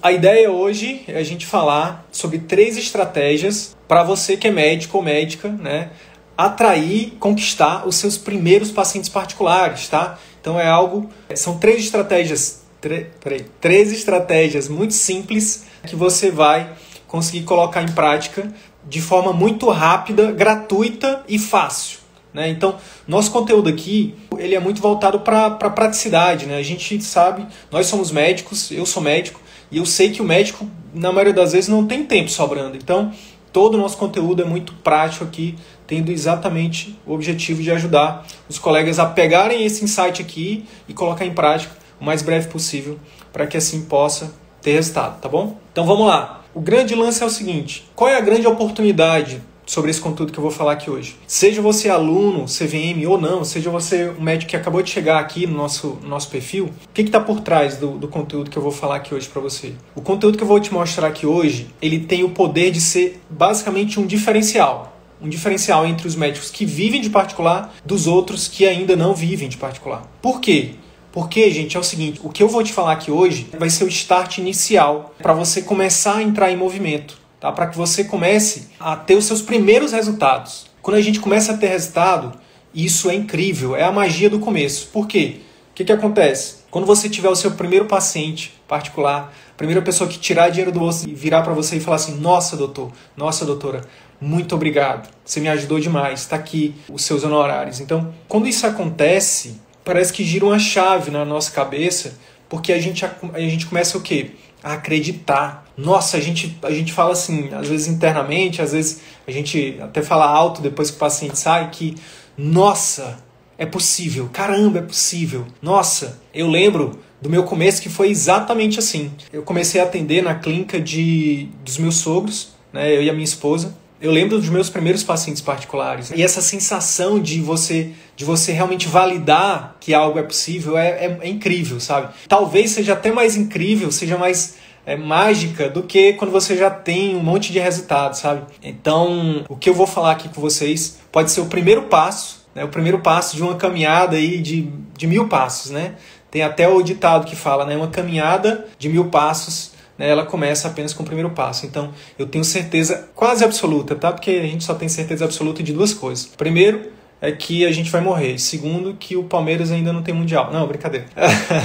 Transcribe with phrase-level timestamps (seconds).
[0.00, 4.98] A ideia hoje é a gente falar sobre três estratégias para você que é médico
[4.98, 5.90] ou médica, né,
[6.36, 10.16] atrair, conquistar os seus primeiros pacientes particulares, tá?
[10.40, 16.74] Então é algo, são três estratégias, tre, peraí, três estratégias muito simples que você vai
[17.08, 18.54] conseguir colocar em prática
[18.88, 21.98] de forma muito rápida, gratuita e fácil.
[22.32, 22.48] Né?
[22.50, 26.46] Então, nosso conteúdo aqui ele é muito voltado para pra praticidade.
[26.46, 26.56] Né?
[26.56, 29.40] A gente sabe, nós somos médicos, eu sou médico,
[29.70, 32.76] e eu sei que o médico, na maioria das vezes, não tem tempo sobrando.
[32.76, 33.12] Então,
[33.52, 35.54] todo o nosso conteúdo é muito prático aqui,
[35.86, 41.24] tendo exatamente o objetivo de ajudar os colegas a pegarem esse insight aqui e colocar
[41.24, 42.98] em prática o mais breve possível,
[43.32, 45.56] para que assim possa ter resultado, tá bom?
[45.72, 46.42] Então vamos lá.
[46.54, 50.38] O grande lance é o seguinte: qual é a grande oportunidade sobre esse conteúdo que
[50.38, 51.14] eu vou falar aqui hoje.
[51.26, 55.46] Seja você aluno, CVM ou não, seja você um médico que acabou de chegar aqui
[55.46, 58.62] no nosso, no nosso perfil, o que está por trás do, do conteúdo que eu
[58.62, 59.74] vou falar aqui hoje para você?
[59.94, 63.20] O conteúdo que eu vou te mostrar aqui hoje, ele tem o poder de ser
[63.28, 64.96] basicamente um diferencial.
[65.20, 69.48] Um diferencial entre os médicos que vivem de particular dos outros que ainda não vivem
[69.48, 70.08] de particular.
[70.22, 70.76] Por quê?
[71.12, 73.82] Porque, gente, é o seguinte: o que eu vou te falar aqui hoje vai ser
[73.82, 77.52] o start inicial para você começar a entrar em movimento tá?
[77.52, 80.66] para que você comece a ter os seus primeiros resultados.
[80.82, 82.38] Quando a gente começa a ter resultado,
[82.74, 84.88] isso é incrível, é a magia do começo.
[84.88, 85.40] Por quê?
[85.70, 86.58] O que, que acontece?
[86.70, 90.80] Quando você tiver o seu primeiro paciente particular, a primeira pessoa que tirar dinheiro do
[90.80, 93.82] bolso e virar para você e falar assim: Nossa, doutor, nossa, doutora,
[94.20, 97.80] muito obrigado, você me ajudou demais, está aqui os seus honorários.
[97.80, 102.18] Então, quando isso acontece, parece que gira uma chave na nossa cabeça,
[102.48, 104.32] porque a gente, a gente começa o quê?
[104.62, 109.30] A acreditar nossa, a gente, a gente fala assim, às vezes internamente, às vezes a
[109.30, 111.94] gente até fala alto depois que o paciente sai, que,
[112.36, 113.22] nossa,
[113.56, 115.46] é possível, caramba, é possível.
[115.62, 119.12] Nossa, eu lembro do meu começo que foi exatamente assim.
[119.32, 123.24] Eu comecei a atender na clínica de, dos meus sogros, né, eu e a minha
[123.24, 123.76] esposa.
[124.00, 126.12] Eu lembro dos meus primeiros pacientes particulares.
[126.14, 131.18] E essa sensação de você de você realmente validar que algo é possível é, é,
[131.22, 132.12] é incrível, sabe?
[132.28, 137.14] Talvez seja até mais incrível, seja mais é, mágica do que quando você já tem
[137.14, 138.42] um monte de resultados, sabe?
[138.62, 142.64] Então, o que eu vou falar aqui com vocês pode ser o primeiro passo, né?
[142.64, 145.94] o primeiro passo de uma caminhada aí de, de mil passos, né?
[146.30, 147.76] Tem até o ditado que fala, né?
[147.76, 151.66] Uma caminhada de mil passos né, ela começa apenas com o primeiro passo.
[151.66, 154.12] Então, eu tenho certeza quase absoluta, tá?
[154.12, 156.26] Porque a gente só tem certeza absoluta de duas coisas.
[156.26, 158.38] Primeiro, é que a gente vai morrer.
[158.38, 160.52] Segundo, que o Palmeiras ainda não tem mundial.
[160.52, 161.06] Não, brincadeira.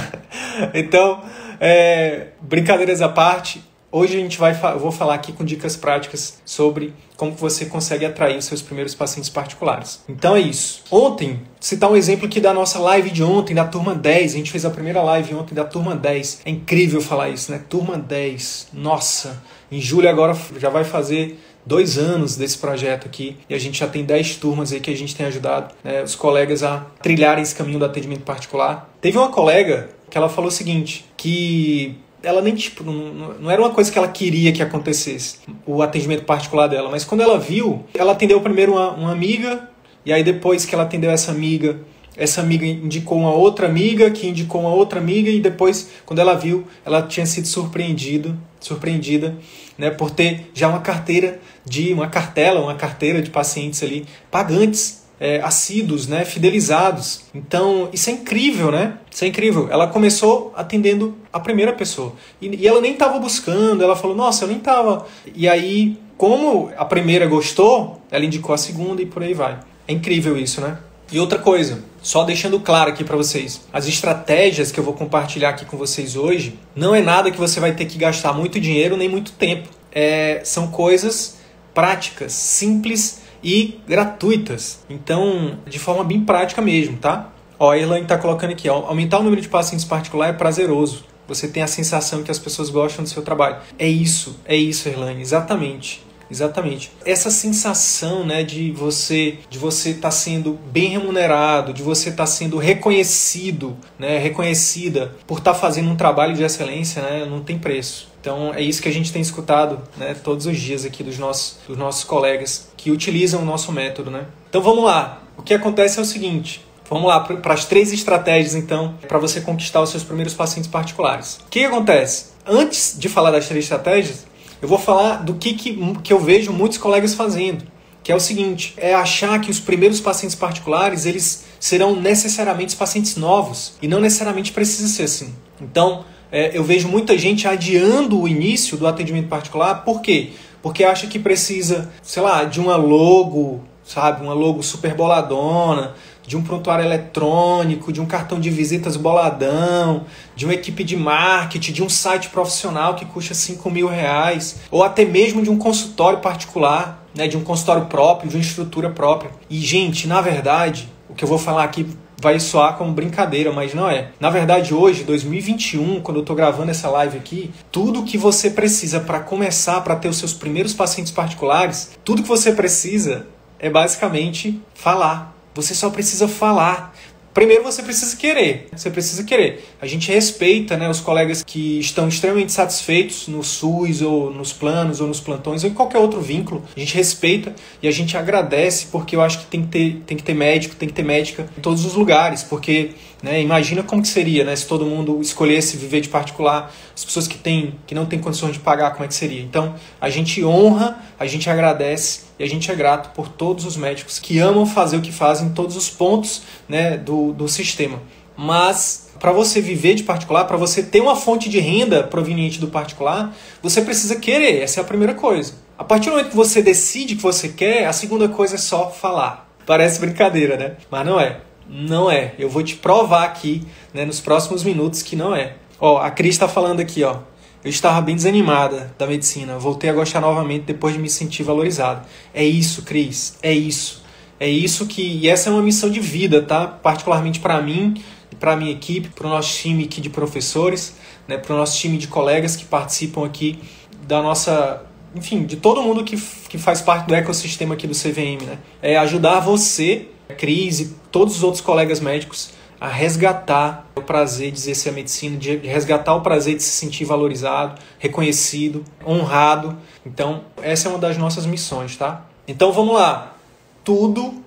[0.74, 1.22] então,
[1.60, 3.62] é, brincadeiras à parte,
[3.94, 8.04] hoje a gente vai eu vou falar aqui com dicas práticas sobre como você consegue
[8.04, 10.02] atrair os seus primeiros pacientes particulares.
[10.08, 10.82] Então é isso.
[10.90, 14.34] Ontem, citar um exemplo aqui da nossa live de ontem, da turma 10.
[14.34, 16.40] A gente fez a primeira live ontem da turma 10.
[16.44, 17.62] É incrível falar isso, né?
[17.68, 18.68] Turma 10.
[18.72, 19.40] Nossa,
[19.70, 23.86] em julho agora já vai fazer dois anos desse projeto aqui e a gente já
[23.86, 27.54] tem dez turmas aí que a gente tem ajudado né, os colegas a trilharem esse
[27.54, 28.92] caminho do atendimento particular.
[29.00, 33.60] Teve uma colega que ela falou o seguinte, que ela nem tipo não, não, era
[33.60, 37.84] uma coisa que ela queria que acontecesse o atendimento particular dela mas quando ela viu
[37.94, 39.68] ela atendeu primeiro uma, uma, amiga
[40.04, 41.80] e aí depois que ela atendeu essa amiga
[42.16, 46.34] essa amiga indicou uma outra amiga que indicou uma outra amiga e depois quando ela
[46.34, 49.36] viu ela tinha sido surpreendido surpreendida
[49.76, 55.03] né por ter já uma carteira de uma cartela uma carteira de pacientes ali pagantes
[55.18, 57.22] é, assíduos, né, fidelizados.
[57.34, 58.98] Então, isso é incrível, né?
[59.10, 59.68] Isso é incrível.
[59.70, 62.12] Ela começou atendendo a primeira pessoa.
[62.40, 65.06] E, e ela nem estava buscando, ela falou, nossa, eu nem estava.
[65.34, 69.58] E aí, como a primeira gostou, ela indicou a segunda e por aí vai.
[69.86, 70.78] É incrível isso, né?
[71.12, 75.50] E outra coisa, só deixando claro aqui para vocês, as estratégias que eu vou compartilhar
[75.50, 78.96] aqui com vocês hoje não é nada que você vai ter que gastar muito dinheiro
[78.96, 79.68] nem muito tempo.
[79.92, 81.36] É, são coisas
[81.72, 84.84] práticas, simples e gratuitas.
[84.88, 87.30] Então, de forma bem prática mesmo, tá?
[87.58, 91.04] Ó, a Erlane está colocando aqui, ó, aumentar o número de pacientes particular é prazeroso.
[91.28, 93.56] Você tem a sensação que as pessoas gostam do seu trabalho.
[93.78, 96.02] É isso, é isso, Erlane, exatamente.
[96.30, 96.90] Exatamente.
[97.04, 102.24] Essa sensação, né, de você de você estar tá sendo bem remunerado, de você estar
[102.24, 107.40] tá sendo reconhecido, né, reconhecida por estar tá fazendo um trabalho de excelência, né, não
[107.40, 108.13] tem preço.
[108.24, 111.58] Então é isso que a gente tem escutado, né, todos os dias aqui dos nossos
[111.68, 114.24] dos nossos colegas que utilizam o nosso método, né?
[114.48, 115.20] Então vamos lá.
[115.36, 119.40] O que acontece é o seguinte, Vamos lá para as três estratégias, então, para você
[119.40, 121.40] conquistar os seus primeiros pacientes particulares.
[121.46, 122.26] O que acontece?
[122.46, 124.26] Antes de falar das três estratégias,
[124.60, 127.64] eu vou falar do que, que, que eu vejo muitos colegas fazendo,
[128.02, 133.16] que é o seguinte, é achar que os primeiros pacientes particulares, eles serão necessariamente pacientes
[133.16, 135.34] novos, e não necessariamente precisa ser assim.
[135.58, 136.04] Então,
[136.34, 140.32] é, eu vejo muita gente adiando o início do atendimento particular, por quê?
[140.60, 145.94] Porque acha que precisa, sei lá, de uma logo, sabe, uma logo super boladona,
[146.26, 151.72] de um prontuário eletrônico, de um cartão de visitas boladão, de uma equipe de marketing,
[151.72, 156.18] de um site profissional que custa 5 mil reais, ou até mesmo de um consultório
[156.18, 159.30] particular, né, de um consultório próprio, de uma estrutura própria.
[159.48, 161.86] E, gente, na verdade, o que eu vou falar aqui
[162.20, 164.10] vai soar como brincadeira, mas não é.
[164.18, 169.00] Na verdade, hoje, 2021, quando eu estou gravando essa live aqui, tudo que você precisa
[169.00, 173.26] para começar, para ter os seus primeiros pacientes particulares, tudo que você precisa
[173.58, 176.93] é basicamente falar você só precisa falar.
[177.34, 179.68] Primeiro você precisa querer, você precisa querer.
[179.82, 185.00] A gente respeita né, os colegas que estão extremamente satisfeitos no SUS ou nos planos
[185.00, 186.62] ou nos plantões ou em qualquer outro vínculo.
[186.76, 187.52] A gente respeita
[187.82, 190.76] e a gente agradece porque eu acho que tem que ter, tem que ter médico,
[190.76, 192.92] tem que ter médica em todos os lugares, porque
[193.24, 197.26] né, imagina como que seria né, se todo mundo escolhesse viver de particular, as pessoas
[197.26, 199.40] que, têm, que não têm condições de pagar, como é que seria?
[199.40, 203.78] Então a gente honra, a gente agradece e a gente é grato por todos os
[203.78, 208.02] médicos que amam fazer o que fazem em todos os pontos né, do, do sistema.
[208.36, 212.68] Mas para você viver de particular, para você ter uma fonte de renda proveniente do
[212.68, 214.60] particular, você precisa querer.
[214.60, 215.54] Essa é a primeira coisa.
[215.78, 218.90] A partir do momento que você decide que você quer, a segunda coisa é só
[218.90, 219.48] falar.
[219.64, 220.72] Parece brincadeira, né?
[220.90, 221.40] Mas não é.
[221.68, 222.34] Não é.
[222.38, 225.54] Eu vou te provar aqui, né, nos próximos minutos que não é.
[225.80, 227.18] Ó, a Cris está falando aqui, ó.
[227.64, 229.58] Eu estava bem desanimada da medicina.
[229.58, 232.06] Voltei a gostar novamente depois de me sentir valorizado.
[232.34, 233.38] É isso, Cris.
[233.42, 234.04] É isso.
[234.38, 235.02] É isso que.
[235.02, 236.66] E essa é uma missão de vida, tá?
[236.66, 237.94] Particularmente para mim,
[238.38, 240.96] para minha equipe, para o nosso time aqui de professores,
[241.26, 241.38] né?
[241.38, 243.58] para o nosso time de colegas que participam aqui
[244.06, 244.84] da nossa.
[245.14, 248.58] Enfim, de todo mundo que, que faz parte do ecossistema aqui do CVM, né?
[248.82, 252.50] É ajudar você, Cris e todos os outros colegas médicos
[252.80, 257.04] a resgatar o prazer de exercer a medicina, de resgatar o prazer de se sentir
[257.04, 259.76] valorizado, reconhecido, honrado.
[260.04, 262.26] Então, essa é uma das nossas missões, tá?
[262.46, 263.36] Então, vamos lá.
[263.82, 264.42] Tudo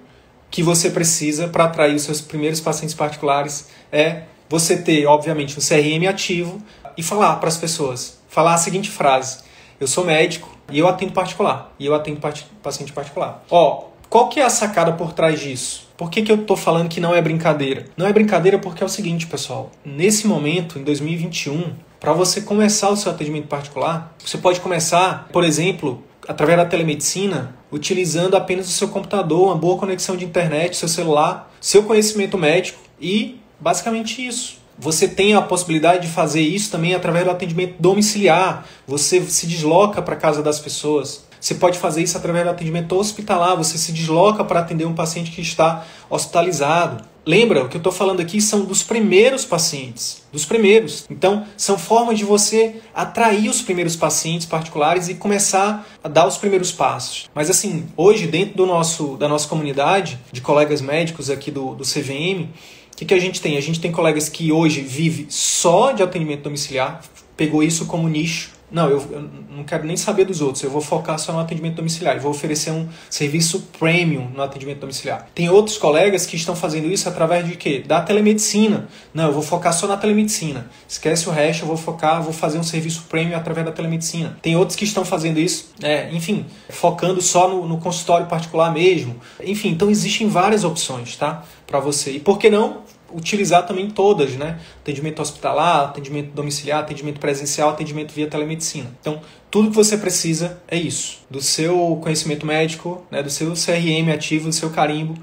[0.52, 5.62] que você precisa para atrair os seus primeiros pacientes particulares é você ter, obviamente, um
[5.62, 6.62] CRM ativo
[6.96, 8.20] e falar para as pessoas.
[8.30, 9.40] Falar a seguinte frase:
[9.80, 11.74] Eu sou médico e eu atendo particular.
[11.80, 12.22] E eu atendo
[12.62, 13.44] paciente particular.
[13.50, 15.88] Ó, qual que é a sacada por trás disso?
[15.98, 17.86] Por que, que eu estou falando que não é brincadeira?
[17.98, 19.72] Não é brincadeira porque é o seguinte, pessoal.
[19.84, 25.44] Nesse momento, em 2021, para você começar o seu atendimento particular, você pode começar, por
[25.44, 30.88] exemplo, através da telemedicina, utilizando apenas o seu computador, uma boa conexão de internet, seu
[30.88, 34.58] celular, seu conhecimento médico e basicamente isso.
[34.80, 38.64] Você tem a possibilidade de fazer isso também através do atendimento domiciliar.
[38.86, 41.26] Você se desloca para casa das pessoas.
[41.40, 43.56] Você pode fazer isso através do atendimento hospitalar.
[43.56, 47.04] Você se desloca para atender um paciente que está hospitalizado.
[47.28, 51.06] Lembra, o que eu estou falando aqui são dos primeiros pacientes, dos primeiros.
[51.10, 56.38] Então, são formas de você atrair os primeiros pacientes particulares e começar a dar os
[56.38, 57.30] primeiros passos.
[57.36, 61.84] Mas assim, hoje, dentro do nosso, da nossa comunidade de colegas médicos aqui do, do
[61.84, 62.48] CVM,
[62.94, 63.58] o que, que a gente tem?
[63.58, 67.02] A gente tem colegas que hoje vivem só de atendimento domiciliar,
[67.36, 70.82] pegou isso como nicho não, eu, eu, não quero nem saber dos outros, eu vou
[70.82, 75.28] focar só no atendimento domiciliar, eu vou oferecer um serviço premium no atendimento domiciliar.
[75.34, 77.84] Tem outros colegas que estão fazendo isso através de quê?
[77.86, 78.88] Da telemedicina.
[79.14, 80.70] Não, eu vou focar só na telemedicina.
[80.88, 84.38] Esquece o resto, eu vou focar, vou fazer um serviço premium através da telemedicina.
[84.42, 89.16] Tem outros que estão fazendo isso, é, enfim, focando só no, no consultório particular mesmo.
[89.42, 91.44] Enfim, então existem várias opções, tá?
[91.66, 92.12] Para você.
[92.12, 92.82] E por que não
[93.14, 94.60] utilizar também todas, né?
[94.82, 98.90] Atendimento hospitalar, atendimento domiciliar, atendimento presencial, atendimento via telemedicina.
[99.00, 103.24] Então, tudo que você precisa é isso: do seu conhecimento médico, né?
[103.24, 105.16] do seu CRM ativo, do seu carimbo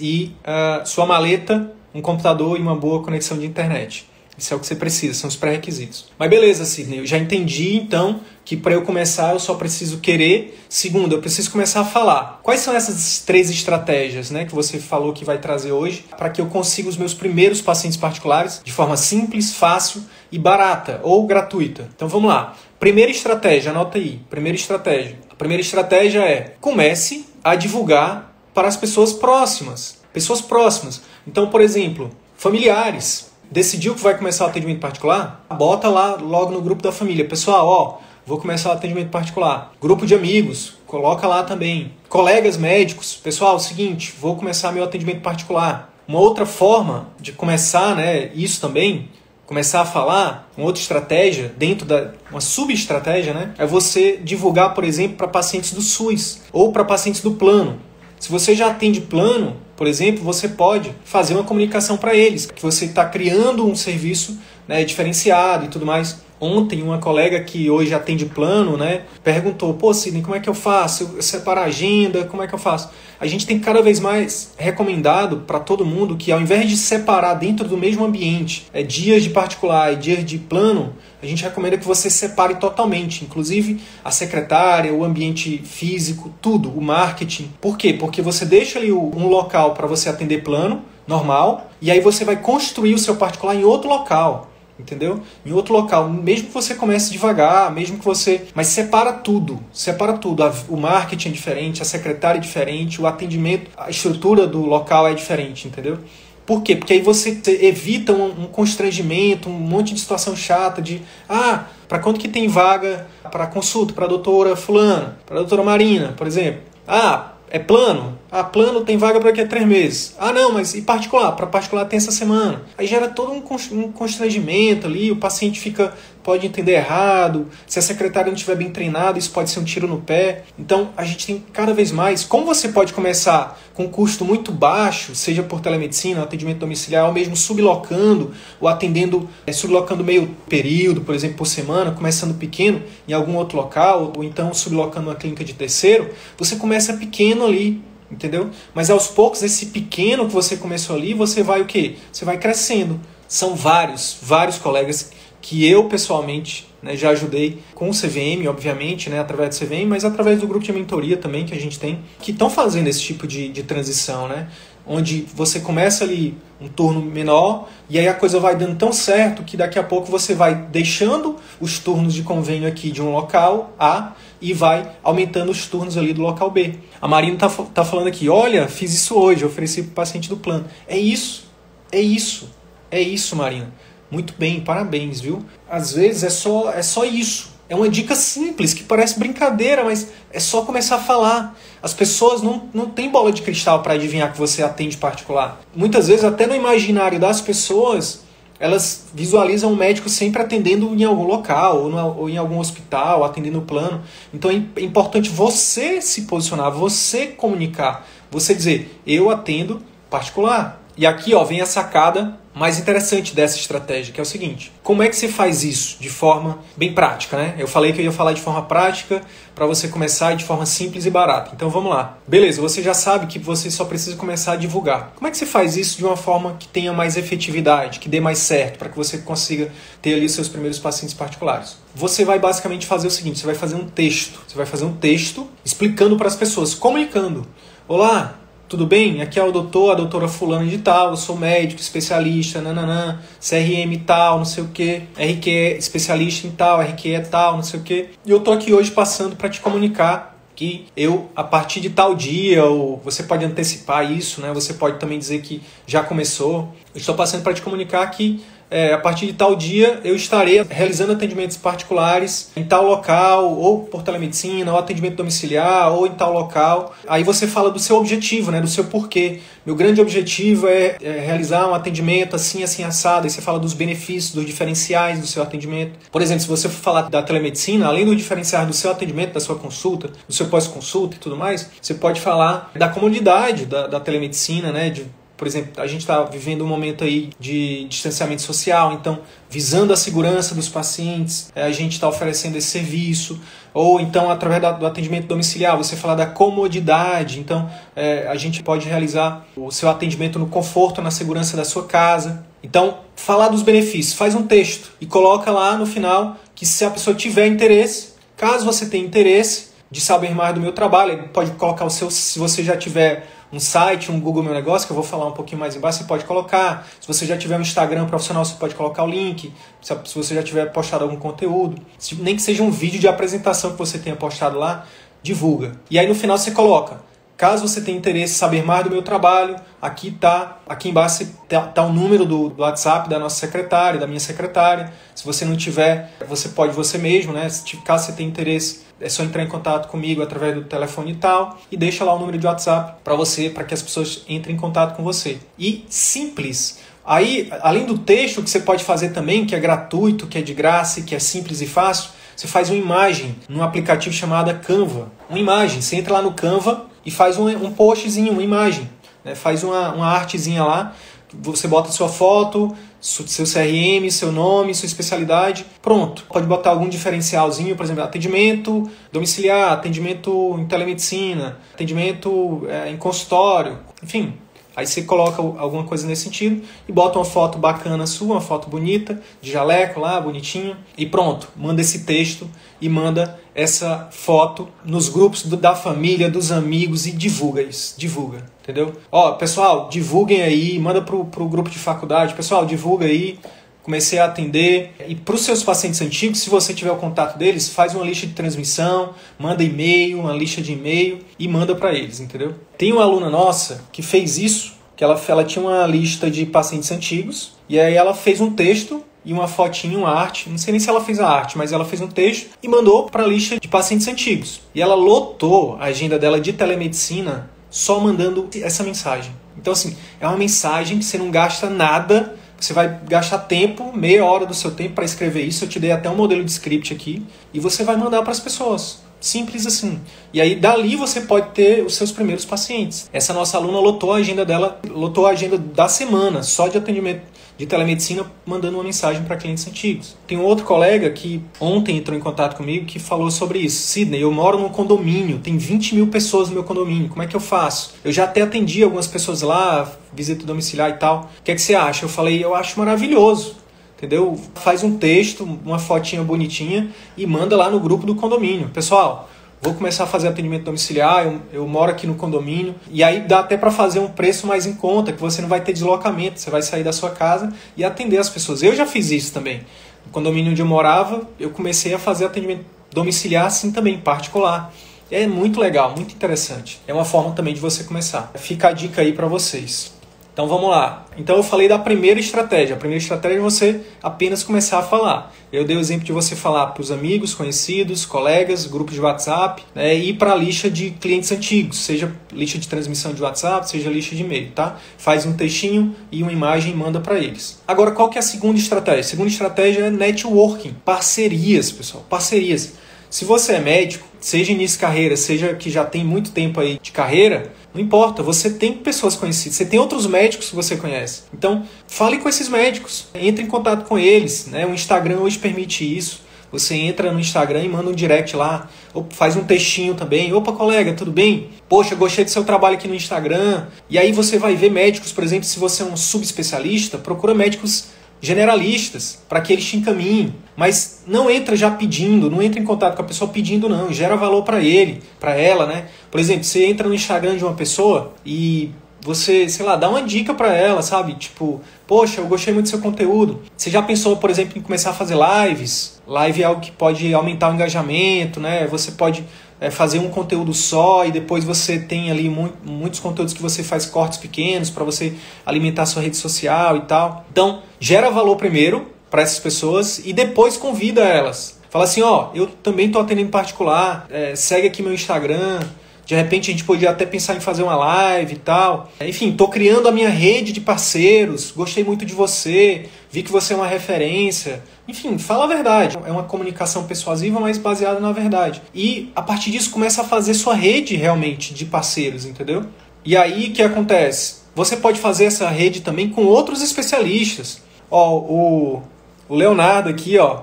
[0.00, 4.06] e uh, sua maleta, um computador e uma boa conexão de internet.
[4.38, 6.10] Isso é o que você precisa, são os pré-requisitos.
[6.18, 10.56] Mas beleza, Sidney, eu já entendi então que para eu começar eu só preciso querer.
[10.68, 12.38] Segundo, eu preciso começar a falar.
[12.44, 16.40] Quais são essas três estratégias né, que você falou que vai trazer hoje para que
[16.40, 20.00] eu consiga os meus primeiros pacientes particulares de forma simples, fácil
[20.30, 21.90] e barata ou gratuita?
[21.94, 22.54] Então vamos lá.
[22.78, 24.20] Primeira estratégia, anota aí.
[24.30, 25.18] Primeira estratégia.
[25.28, 29.98] A primeira estratégia é comece a divulgar para as pessoas próximas.
[30.12, 31.02] Pessoas próximas.
[31.26, 33.26] Então, por exemplo, familiares.
[33.50, 35.44] Decidiu que vai começar o atendimento particular?
[35.56, 37.24] Bota lá logo no grupo da família.
[37.24, 39.72] Pessoal, ó, vou começar o atendimento particular.
[39.80, 41.92] Grupo de amigos, coloca lá também.
[42.08, 45.94] Colegas médicos, pessoal, seguinte, vou começar meu atendimento particular.
[46.08, 49.08] Uma outra forma de começar, né, isso também,
[49.46, 54.82] começar a falar, uma outra estratégia, dentro da uma subestratégia, né, é você divulgar, por
[54.82, 57.78] exemplo, para pacientes do SUS ou para pacientes do plano.
[58.18, 62.62] Se você já atende plano, por exemplo, você pode fazer uma comunicação para eles, que
[62.62, 66.25] você está criando um serviço né, diferenciado e tudo mais.
[66.38, 70.54] Ontem, uma colega que hoje atende plano, né, perguntou: Pô, Sidney, como é que eu
[70.54, 71.12] faço?
[71.16, 72.90] Eu separo a agenda, como é que eu faço?
[73.18, 77.32] A gente tem cada vez mais recomendado para todo mundo que, ao invés de separar
[77.34, 81.78] dentro do mesmo ambiente é, dias de particular e dias de plano, a gente recomenda
[81.78, 87.50] que você separe totalmente, inclusive a secretária, o ambiente físico, tudo, o marketing.
[87.58, 87.94] Por quê?
[87.94, 92.36] Porque você deixa ali um local para você atender plano, normal, e aí você vai
[92.36, 95.20] construir o seu particular em outro local entendeu?
[95.44, 100.14] Em outro local, mesmo que você comece devagar, mesmo que você, mas separa tudo, separa
[100.14, 100.42] tudo.
[100.68, 105.14] O marketing é diferente, a secretária é diferente, o atendimento, a estrutura do local é
[105.14, 105.98] diferente, entendeu?
[106.46, 106.76] Por quê?
[106.76, 112.20] Porque aí você evita um, constrangimento, um monte de situação chata de ah, para quanto
[112.20, 116.62] que tem vaga para consulta para a doutora fulana, para a doutora Marina, por exemplo?
[116.86, 118.18] Ah, é plano?
[118.30, 120.14] Ah, plano tem vaga para daqui a três meses.
[120.18, 121.32] Ah, não, mas e particular?
[121.32, 122.62] Para particular tem essa semana.
[122.76, 125.94] Aí gera todo um constrangimento ali, o paciente fica
[126.26, 127.46] pode entender errado.
[127.68, 130.42] Se a secretária não estiver bem treinada, isso pode ser um tiro no pé.
[130.58, 132.24] Então, a gente tem cada vez mais.
[132.24, 137.36] Como você pode começar com custo muito baixo, seja por telemedicina, atendimento domiciliar, ou mesmo
[137.36, 143.36] sublocando, ou atendendo, é, sublocando meio período, por exemplo, por semana, começando pequeno em algum
[143.36, 148.48] outro local, ou então sublocando uma clínica de terceiro, você começa pequeno ali, entendeu?
[148.74, 151.96] Mas aos poucos, esse pequeno que você começou ali, você vai o quê?
[152.10, 152.98] Você vai crescendo.
[153.28, 155.10] São vários, vários colegas
[155.46, 160.04] que eu pessoalmente né, já ajudei com o CVM, obviamente, né, através do CVM, mas
[160.04, 163.28] através do grupo de mentoria também que a gente tem, que estão fazendo esse tipo
[163.28, 164.48] de, de transição, né?
[164.84, 169.44] Onde você começa ali um turno menor e aí a coisa vai dando tão certo
[169.44, 173.72] que daqui a pouco você vai deixando os turnos de convênio aqui de um local
[173.78, 176.74] A e vai aumentando os turnos ali do local B.
[177.00, 180.36] A Marina está tá falando aqui, olha, fiz isso hoje, ofereci para o paciente do
[180.36, 180.64] plano.
[180.88, 181.48] É isso,
[181.92, 182.50] é isso,
[182.90, 183.72] é isso, Marina.
[184.10, 185.44] Muito bem, parabéns, viu?
[185.68, 187.56] Às vezes é só, é só isso.
[187.68, 191.58] É uma dica simples, que parece brincadeira, mas é só começar a falar.
[191.82, 195.60] As pessoas não, não têm bola de cristal para adivinhar que você atende particular.
[195.74, 198.20] Muitas vezes, até no imaginário das pessoas,
[198.58, 203.24] elas visualizam o médico sempre atendendo em algum local, ou, no, ou em algum hospital,
[203.24, 204.02] atendendo o plano.
[204.32, 210.82] Então é importante você se posicionar, você comunicar, você dizer, eu atendo particular.
[210.96, 215.02] E aqui ó, vem a sacada mais interessante dessa estratégia, que é o seguinte: como
[215.02, 217.54] é que você faz isso de forma bem prática, né?
[217.58, 219.20] Eu falei que eu ia falar de forma prática
[219.54, 221.50] para você começar de forma simples e barata.
[221.54, 222.16] Então vamos lá.
[222.26, 225.12] Beleza, você já sabe que você só precisa começar a divulgar.
[225.14, 228.20] Como é que você faz isso de uma forma que tenha mais efetividade, que dê
[228.20, 229.70] mais certo, para que você consiga
[230.00, 231.76] ter ali seus primeiros pacientes particulares?
[231.94, 234.40] Você vai basicamente fazer o seguinte: você vai fazer um texto.
[234.48, 237.46] Você vai fazer um texto explicando para as pessoas, comunicando.
[237.86, 239.22] Olá, tudo bem?
[239.22, 243.96] Aqui é o doutor, a doutora fulana de tal, eu sou médico, especialista, nananã, CRM
[244.04, 247.82] tal, não sei o que, RQE especialista em tal, RQE é tal, não sei o
[247.82, 248.08] que.
[248.24, 252.14] E eu tô aqui hoje passando para te comunicar que eu, a partir de tal
[252.14, 254.50] dia, ou você pode antecipar isso, né?
[254.54, 256.74] Você pode também dizer que já começou.
[256.94, 260.62] Eu estou passando para te comunicar que é, a partir de tal dia eu estarei
[260.68, 266.32] realizando atendimentos particulares em tal local, ou por telemedicina, ou atendimento domiciliar, ou em tal
[266.32, 266.94] local.
[267.06, 269.40] Aí você fala do seu objetivo, né, do seu porquê.
[269.64, 273.24] Meu grande objetivo é, é realizar um atendimento assim, assim, assado.
[273.24, 275.98] Aí você fala dos benefícios, dos diferenciais do seu atendimento.
[276.10, 279.40] Por exemplo, se você for falar da telemedicina, além do diferencial do seu atendimento, da
[279.40, 284.00] sua consulta, do seu pós-consulta e tudo mais, você pode falar da comunidade da, da
[284.00, 285.06] telemedicina, né, de
[285.36, 289.96] Por exemplo, a gente está vivendo um momento aí de distanciamento social, então, visando a
[289.96, 293.38] segurança dos pacientes, é, a gente está oferecendo esse serviço.
[293.74, 297.38] Ou então, através do atendimento domiciliar, você falar da comodidade.
[297.38, 301.84] Então, é, a gente pode realizar o seu atendimento no conforto, na segurança da sua
[301.84, 302.46] casa.
[302.62, 304.14] Então, falar dos benefícios.
[304.14, 308.64] Faz um texto e coloca lá no final que se a pessoa tiver interesse, caso
[308.64, 312.62] você tenha interesse de saber mais do meu trabalho, pode colocar o seu, se você
[312.62, 315.76] já tiver um site, um Google Meu Negócio, que eu vou falar um pouquinho mais
[315.76, 316.86] embaixo, você pode colocar.
[317.00, 319.52] Se você já tiver um Instagram profissional, você pode colocar o link.
[319.80, 321.80] Se você já tiver postado algum conteúdo,
[322.18, 324.86] nem que seja um vídeo de apresentação que você tenha postado lá,
[325.22, 325.72] divulga.
[325.90, 329.02] E aí no final você coloca Caso você tenha interesse em saber mais do meu
[329.02, 334.00] trabalho, aqui tá, aqui embaixo tá, tá o número do, do, WhatsApp da nossa secretária,
[334.00, 334.90] da minha secretária.
[335.14, 337.46] Se você não tiver, você pode você mesmo, né?
[337.84, 341.58] Caso você tenha interesse, é só entrar em contato comigo através do telefone e tal
[341.70, 344.58] e deixa lá o número de WhatsApp para você, para que as pessoas entrem em
[344.58, 345.38] contato com você.
[345.58, 346.78] E simples.
[347.04, 350.52] Aí, além do texto que você pode fazer também, que é gratuito, que é de
[350.52, 355.12] graça, que é simples e fácil, você faz uma imagem num aplicativo chamado Canva.
[355.30, 358.90] Uma imagem, você entra lá no Canva e faz um, um postzinho, uma imagem.
[359.24, 359.34] Né?
[359.34, 360.94] Faz uma, uma artezinha lá,
[361.32, 366.24] você bota sua foto, seu CRM, seu nome, sua especialidade, pronto.
[366.28, 373.78] Pode botar algum diferencialzinho, por exemplo, atendimento domiciliar, atendimento em telemedicina, atendimento é, em consultório,
[374.02, 374.34] enfim.
[374.76, 378.68] Aí você coloca alguma coisa nesse sentido e bota uma foto bacana sua, uma foto
[378.68, 381.48] bonita, de jaleco lá, bonitinho, e pronto.
[381.56, 382.46] Manda esse texto
[382.78, 388.44] e manda essa foto nos grupos do, da família, dos amigos e divulga isso, divulga,
[388.62, 388.92] entendeu?
[389.10, 393.38] Ó, pessoal, divulguem aí, manda pro, pro grupo de faculdade, pessoal, divulga aí,
[393.86, 394.90] comecei a atender.
[395.06, 398.26] E para os seus pacientes antigos, se você tiver o contato deles, faz uma lista
[398.26, 402.54] de transmissão, manda e-mail, uma lista de e-mail e manda para eles, entendeu?
[402.76, 406.90] Tem uma aluna nossa que fez isso, que ela, ela tinha uma lista de pacientes
[406.90, 410.50] antigos, e aí ela fez um texto e uma fotinha, uma arte.
[410.50, 413.04] Não sei nem se ela fez a arte, mas ela fez um texto e mandou
[413.04, 414.60] para a lista de pacientes antigos.
[414.74, 419.32] E ela lotou a agenda dela de telemedicina só mandando essa mensagem.
[419.56, 422.36] Então, assim, é uma mensagem que você não gasta nada.
[422.58, 425.64] Você vai gastar tempo, meia hora do seu tempo para escrever isso.
[425.64, 427.24] Eu te dei até um modelo de script aqui.
[427.52, 429.00] E você vai mandar para as pessoas.
[429.20, 430.00] Simples assim.
[430.32, 433.08] E aí dali você pode ter os seus primeiros pacientes.
[433.12, 437.22] Essa nossa aluna lotou a agenda dela, lotou a agenda da semana só de atendimento
[437.58, 440.16] de telemedicina mandando uma mensagem para clientes antigos.
[440.26, 443.82] Tem um outro colega que ontem entrou em contato comigo que falou sobre isso.
[443.82, 447.34] Sidney, eu moro num condomínio, tem 20 mil pessoas no meu condomínio, como é que
[447.34, 447.94] eu faço?
[448.04, 451.30] Eu já até atendi algumas pessoas lá, visita domiciliar e tal.
[451.40, 452.04] O que é que você acha?
[452.04, 453.66] Eu falei, eu acho maravilhoso
[453.96, 454.38] entendeu?
[454.56, 458.68] Faz um texto, uma fotinha bonitinha e manda lá no grupo do condomínio.
[458.68, 459.28] Pessoal,
[459.60, 463.40] vou começar a fazer atendimento domiciliar, eu, eu moro aqui no condomínio, e aí dá
[463.40, 466.50] até para fazer um preço mais em conta, que você não vai ter deslocamento, você
[466.50, 468.62] vai sair da sua casa e atender as pessoas.
[468.62, 469.62] Eu já fiz isso também.
[470.04, 474.72] No condomínio onde eu morava, eu comecei a fazer atendimento domiciliar assim também, particular.
[475.10, 476.80] É muito legal, muito interessante.
[476.86, 478.32] É uma forma também de você começar.
[478.34, 479.95] Fica a dica aí para vocês.
[480.36, 481.06] Então vamos lá.
[481.16, 482.76] Então eu falei da primeira estratégia.
[482.76, 485.32] A primeira estratégia é você apenas começar a falar.
[485.50, 489.62] Eu dei o exemplo de você falar para os amigos, conhecidos, colegas, grupos de WhatsApp
[489.74, 493.88] né, e para a lista de clientes antigos, seja lista de transmissão de WhatsApp, seja
[493.88, 494.76] lista de e-mail, tá?
[494.98, 497.62] Faz um textinho e uma imagem e manda para eles.
[497.66, 499.00] Agora, qual que é a segunda estratégia?
[499.00, 502.74] A segunda estratégia é networking, parcerias, pessoal, parcerias.
[503.08, 506.78] Se você é médico, seja início de carreira, seja que já tem muito tempo aí
[506.82, 511.24] de carreira, não importa, você tem pessoas conhecidas, você tem outros médicos que você conhece.
[511.32, 514.46] Então, fale com esses médicos, entre em contato com eles.
[514.46, 514.64] Né?
[514.64, 516.24] O Instagram hoje permite isso.
[516.50, 520.32] Você entra no Instagram e manda um direct lá, ou faz um textinho também.
[520.32, 521.50] Opa, colega, tudo bem?
[521.68, 523.66] Poxa, gostei do seu trabalho aqui no Instagram.
[523.90, 527.88] E aí você vai ver médicos, por exemplo, se você é um subespecialista, procura médicos
[528.22, 530.34] generalistas para que eles te encaminhem.
[530.56, 533.92] Mas não entra já pedindo, não entra em contato com a pessoa pedindo, não.
[533.92, 535.86] Gera valor para ele, para ela, né?
[536.10, 538.70] Por exemplo, você entra no Instagram de uma pessoa e
[539.02, 541.14] você, sei lá, dá uma dica para ela, sabe?
[541.14, 543.42] Tipo, poxa, eu gostei muito do seu conteúdo.
[543.56, 546.00] Você já pensou, por exemplo, em começar a fazer lives?
[546.06, 548.66] Live é algo que pode aumentar o engajamento, né?
[548.66, 549.24] Você pode
[549.60, 553.62] é, fazer um conteúdo só e depois você tem ali mu muitos conteúdos que você
[553.62, 555.14] faz cortes pequenos para você
[555.44, 557.24] alimentar sua rede social e tal.
[557.30, 561.58] Então, gera valor primeiro para essas pessoas e depois convida elas.
[561.70, 565.60] Fala assim, ó, eu também estou atendendo particular, é, segue aqui meu Instagram,
[566.04, 568.90] de repente a gente podia até pensar em fazer uma live e tal.
[569.00, 573.52] Enfim, estou criando a minha rede de parceiros, gostei muito de você, vi que você
[573.52, 574.62] é uma referência.
[574.86, 575.98] Enfim, fala a verdade.
[576.06, 578.62] É uma comunicação persuasiva, mas baseada na verdade.
[578.72, 582.64] E a partir disso começa a fazer sua rede realmente de parceiros, entendeu?
[583.04, 584.46] E aí o que acontece?
[584.56, 587.60] você pode fazer essa rede também com outros especialistas.
[587.90, 588.82] Ó, o,
[589.28, 590.42] o Leonardo aqui, ó,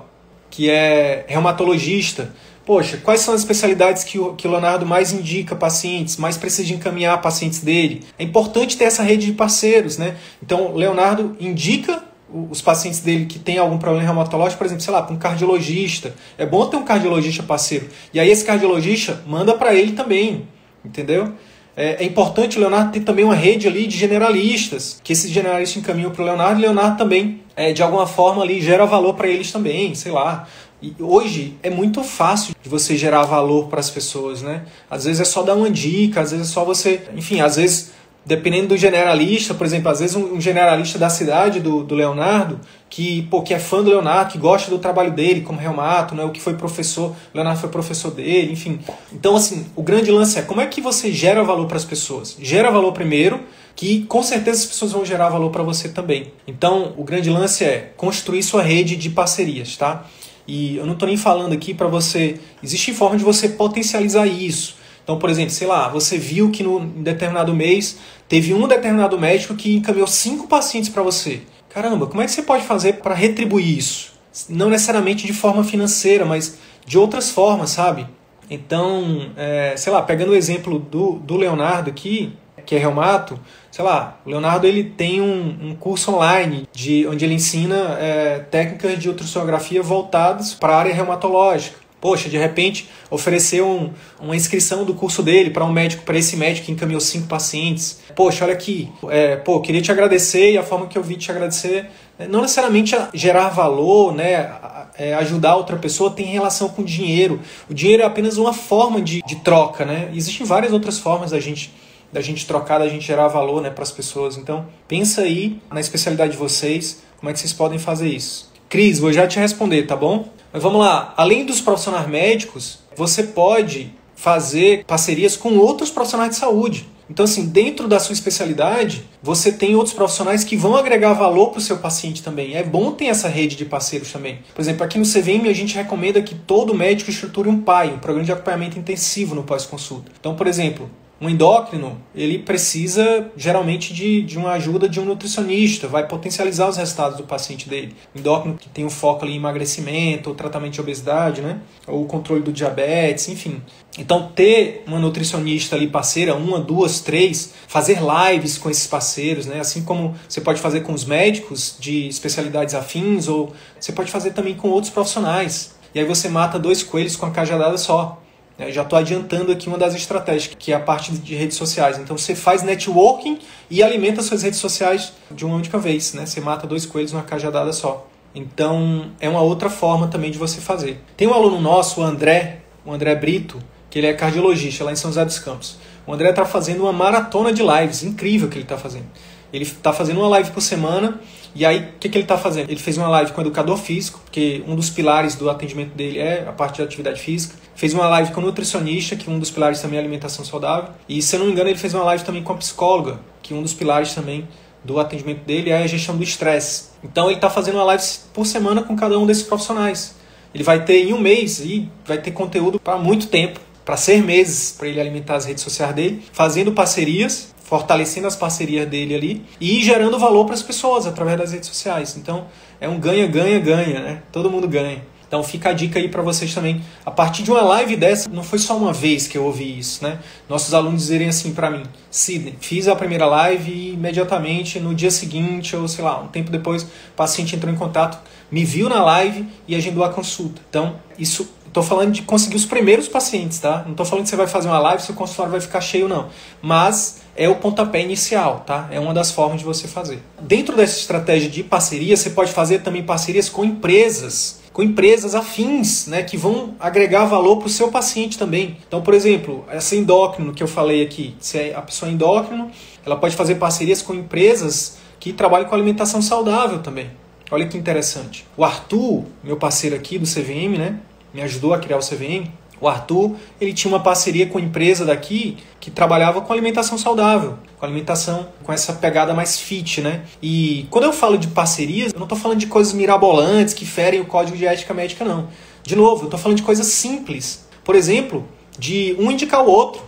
[0.50, 2.34] que é reumatologista.
[2.66, 6.64] Poxa, quais são as especialidades que o, que o Leonardo mais indica pacientes, mais precisa
[6.66, 8.04] de encaminhar pacientes dele?
[8.18, 10.16] É importante ter essa rede de parceiros, né?
[10.42, 12.02] Então, Leonardo indica
[12.50, 16.16] os pacientes dele que tem algum problema reumatológico, por exemplo, sei lá, para um cardiologista.
[16.38, 17.90] É bom ter um cardiologista parceiro.
[18.14, 20.48] E aí esse cardiologista manda para ele também,
[20.84, 21.34] entendeu?
[21.76, 25.82] É, é, importante o Leonardo ter também uma rede ali de generalistas, que esses generalistas
[25.82, 29.14] encaminham para o Leonardo e o Leonardo também, é, de alguma forma ali, gera valor
[29.14, 30.48] para eles também, sei lá.
[30.82, 34.64] E hoje é muito fácil de você gerar valor para as pessoas, né?
[34.90, 37.94] Às vezes é só dar uma dica, às vezes é só você, enfim, às vezes
[38.26, 43.24] dependendo do generalista, por exemplo, às vezes um, generalista da cidade do, do Leonardo, que,
[43.24, 46.32] pô, que é fã do Leonardo, que gosta do trabalho dele como reumato, né, o
[46.32, 48.80] que foi professor, Leonardo foi professor dele, enfim.
[49.12, 52.38] Então, assim, o grande lance é como é que você gera valor para as pessoas?
[52.40, 53.42] Gera valor primeiro,
[53.76, 56.32] que com certeza as pessoas vão gerar valor para você também.
[56.48, 60.06] Então, o grande lance é construir sua rede de parcerias, tá?
[60.48, 62.40] E eu não estou nem falando aqui para você.
[62.62, 64.76] Existe forma de você potencializar isso.
[65.04, 69.20] Então, por exemplo, sei lá, você viu que no em determinado mês teve um determinado
[69.20, 71.42] médico que encaminhou cinco pacientes para você.
[71.70, 74.14] Caramba, como é que você pode fazer para retribuir isso?
[74.48, 78.08] Não necessariamente de forma financeira, mas de outras formas, sabe?
[78.50, 82.34] Então, é, sei lá, pegando o exemplo do, do Leonardo aqui,
[82.66, 83.40] que é reumato,
[83.72, 88.40] sei lá, o Leonardo ele tem um, um curso online de onde ele ensina é,
[88.40, 91.84] técnicas de ultrassonografia voltadas para a área reumatológica.
[92.00, 96.36] Poxa, de repente ofereceu um, uma inscrição do curso dele para um médico, para esse
[96.36, 98.02] médico que encaminhou cinco pacientes.
[98.14, 101.32] Poxa, olha aqui, é, pô, queria te agradecer e a forma que eu vi te
[101.32, 104.52] agradecer, é, não necessariamente gerar valor, né,
[104.98, 107.40] é, ajudar outra pessoa tem relação com dinheiro.
[107.70, 110.10] O dinheiro é apenas uma forma de, de troca, né?
[110.14, 111.72] Existem várias outras formas da gente
[112.14, 114.38] da gente trocar, da gente gerar valor, né, para as pessoas.
[114.38, 118.52] Então, pensa aí na especialidade de vocês, como é que vocês podem fazer isso.
[118.70, 120.30] Cris, vou já te responder, tá bom?
[120.52, 126.36] Mas vamos lá, além dos profissionais médicos, você pode fazer parcerias com outros profissionais de
[126.38, 126.88] saúde.
[127.10, 131.60] Então, assim, dentro da sua especialidade, você tem outros profissionais que vão agregar valor para
[131.60, 132.56] o seu paciente também.
[132.56, 134.40] É bom ter essa rede de parceiros também.
[134.56, 138.00] Por exemplo, aqui no CVM a gente recomenda que todo médico estruture um PAI, um
[138.00, 140.12] programa de acompanhamento intensivo no pós-consulta.
[140.20, 140.90] Então, por exemplo,
[141.24, 146.76] um endócrino, ele precisa geralmente de, de uma ajuda de um nutricionista, vai potencializar os
[146.76, 147.96] resultados do paciente dele.
[148.14, 151.60] Endócrino que tem um foco ali em emagrecimento, ou tratamento de obesidade, né?
[151.88, 153.62] ou controle do diabetes, enfim.
[153.98, 159.62] Então, ter uma nutricionista ali parceira, uma, duas, três, fazer lives com esses parceiros, né?
[159.62, 164.32] assim como você pode fazer com os médicos de especialidades afins, ou você pode fazer
[164.32, 165.74] também com outros profissionais.
[165.96, 168.23] E aí você mata dois coelhos com a cajadada só.
[168.68, 171.98] Eu já estou adiantando aqui uma das estratégias, que é a parte de redes sociais.
[171.98, 176.14] Então você faz networking e alimenta suas redes sociais de uma única vez.
[176.14, 176.26] Né?
[176.26, 178.08] Você mata dois coelhos numa cajadada só.
[178.36, 181.02] Então é uma outra forma também de você fazer.
[181.16, 184.96] Tem um aluno nosso, o André, o André Brito, que ele é cardiologista lá em
[184.96, 185.78] São José dos Campos.
[186.06, 189.06] O André está fazendo uma maratona de lives, incrível que ele está fazendo.
[189.54, 191.20] Ele está fazendo uma live por semana
[191.56, 192.70] e aí, o que, que ele está fazendo?
[192.70, 196.18] Ele fez uma live com o educador físico, porque um dos pilares do atendimento dele
[196.18, 197.56] é a parte de atividade física.
[197.76, 200.90] Fez uma live com o nutricionista, que um dos pilares também é alimentação saudável.
[201.08, 203.54] E, se eu não me engano, ele fez uma live também com a psicóloga, que
[203.54, 204.48] um dos pilares também
[204.84, 206.86] do atendimento dele é a gestão do estresse.
[207.04, 210.16] Então, ele está fazendo uma live por semana com cada um desses profissionais.
[210.56, 214.24] Ele vai ter em um mês e vai ter conteúdo para muito tempo, para seis
[214.24, 219.46] meses, para ele alimentar as redes sociais dele, fazendo parcerias fortalecendo as parcerias dele ali
[219.60, 222.16] e gerando valor para as pessoas através das redes sociais.
[222.18, 222.46] Então
[222.80, 224.24] é um ganha, ganha, ganha, né?
[224.32, 225.02] Todo mundo ganha.
[225.28, 226.84] Então fica a dica aí para vocês também.
[227.04, 230.04] A partir de uma live dessa, não foi só uma vez que eu ouvi isso,
[230.04, 230.20] né?
[230.48, 235.10] Nossos alunos dizerem assim para mim: Sidney, fiz a primeira live e imediatamente no dia
[235.10, 238.22] seguinte, ou sei lá, um tempo depois, o paciente entrou em contato,
[238.52, 240.62] me viu na live e agendou a consulta.
[240.70, 243.82] Então, isso Estou falando de conseguir os primeiros pacientes, tá?
[243.84, 246.30] Não estou falando que você vai fazer uma live seu consultório vai ficar cheio, não.
[246.62, 248.88] Mas é o pontapé inicial, tá?
[248.92, 250.20] É uma das formas de você fazer.
[250.42, 256.08] Dentro dessa estratégia de parceria, você pode fazer também parcerias com empresas, com empresas afins,
[256.08, 258.78] né, que vão agregar valor para o seu paciente também.
[258.88, 262.72] Então, por exemplo, essa endócrino que eu falei aqui, se é a pessoa é endócrino,
[263.06, 267.10] ela pode fazer parcerias com empresas que trabalham com alimentação saudável também.
[267.52, 268.46] Olha que interessante.
[268.58, 271.00] O Arthur, meu parceiro aqui do CVM, né?
[271.34, 272.48] me ajudou a criar o CVM,
[272.80, 277.58] o Arthur, ele tinha uma parceria com uma empresa daqui que trabalhava com alimentação saudável,
[277.80, 280.22] com alimentação com essa pegada mais fit, né?
[280.42, 284.20] E quando eu falo de parcerias, eu não estou falando de coisas mirabolantes que ferem
[284.20, 285.48] o código de ética médica, não.
[285.84, 287.68] De novo, eu estou falando de coisas simples.
[287.84, 288.46] Por exemplo,
[288.78, 290.02] de um indicar o outro.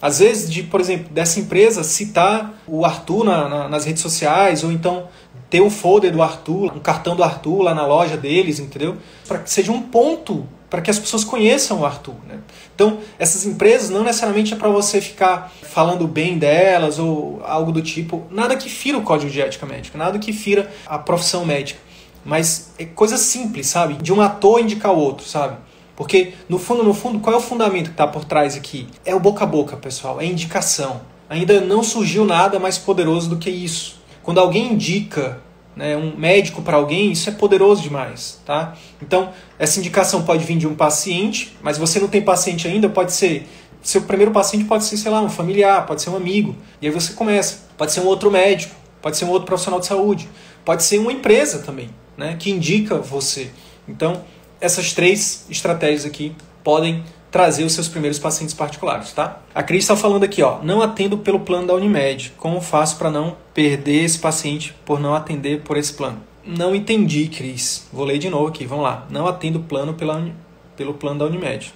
[0.00, 4.64] Às vezes, de, por exemplo, dessa empresa citar o Arthur na, na, nas redes sociais,
[4.64, 5.06] ou então
[5.48, 8.96] ter o folder do Arthur, um cartão do Arthur lá na loja deles, entendeu?
[9.28, 12.14] Para que seja um ponto para que as pessoas conheçam o Arthur.
[12.26, 12.38] Né?
[12.74, 17.82] Então, essas empresas não necessariamente é para você ficar falando bem delas ou algo do
[17.82, 21.78] tipo, nada que fira o código de ética médica, nada que fira a profissão médica.
[22.24, 23.96] Mas é coisa simples, sabe?
[24.02, 25.58] De um ator indicar o outro, sabe?
[25.94, 28.88] Porque, no fundo, no fundo, qual é o fundamento que está por trás aqui?
[29.04, 31.02] É o boca a boca, pessoal, é indicação.
[31.28, 34.00] Ainda não surgiu nada mais poderoso do que isso.
[34.22, 35.38] Quando alguém indica
[35.74, 38.76] né, um médico para alguém, isso é poderoso demais, tá?
[39.00, 43.12] Então, essa indicação pode vir de um paciente, mas você não tem paciente ainda, pode
[43.12, 43.48] ser
[43.82, 46.54] seu primeiro paciente pode ser, sei lá, um familiar, pode ser um amigo.
[46.80, 47.62] E aí você começa.
[47.76, 50.28] Pode ser um outro médico, pode ser um outro profissional de saúde,
[50.64, 53.50] pode ser uma empresa também, né, que indica você.
[53.88, 54.22] Então,
[54.60, 56.32] essas três estratégias aqui
[56.62, 59.40] podem trazer os seus primeiros pacientes particulares, tá?
[59.54, 62.34] A Cris está falando aqui, ó, não atendo pelo plano da Unimed.
[62.36, 66.20] Como faço para não perder esse paciente por não atender por esse plano?
[66.44, 67.88] Não entendi, Cris.
[67.90, 69.06] Vou ler de novo aqui, vamos lá.
[69.08, 70.22] Não atendo plano pela,
[70.76, 71.72] pelo plano da Unimed.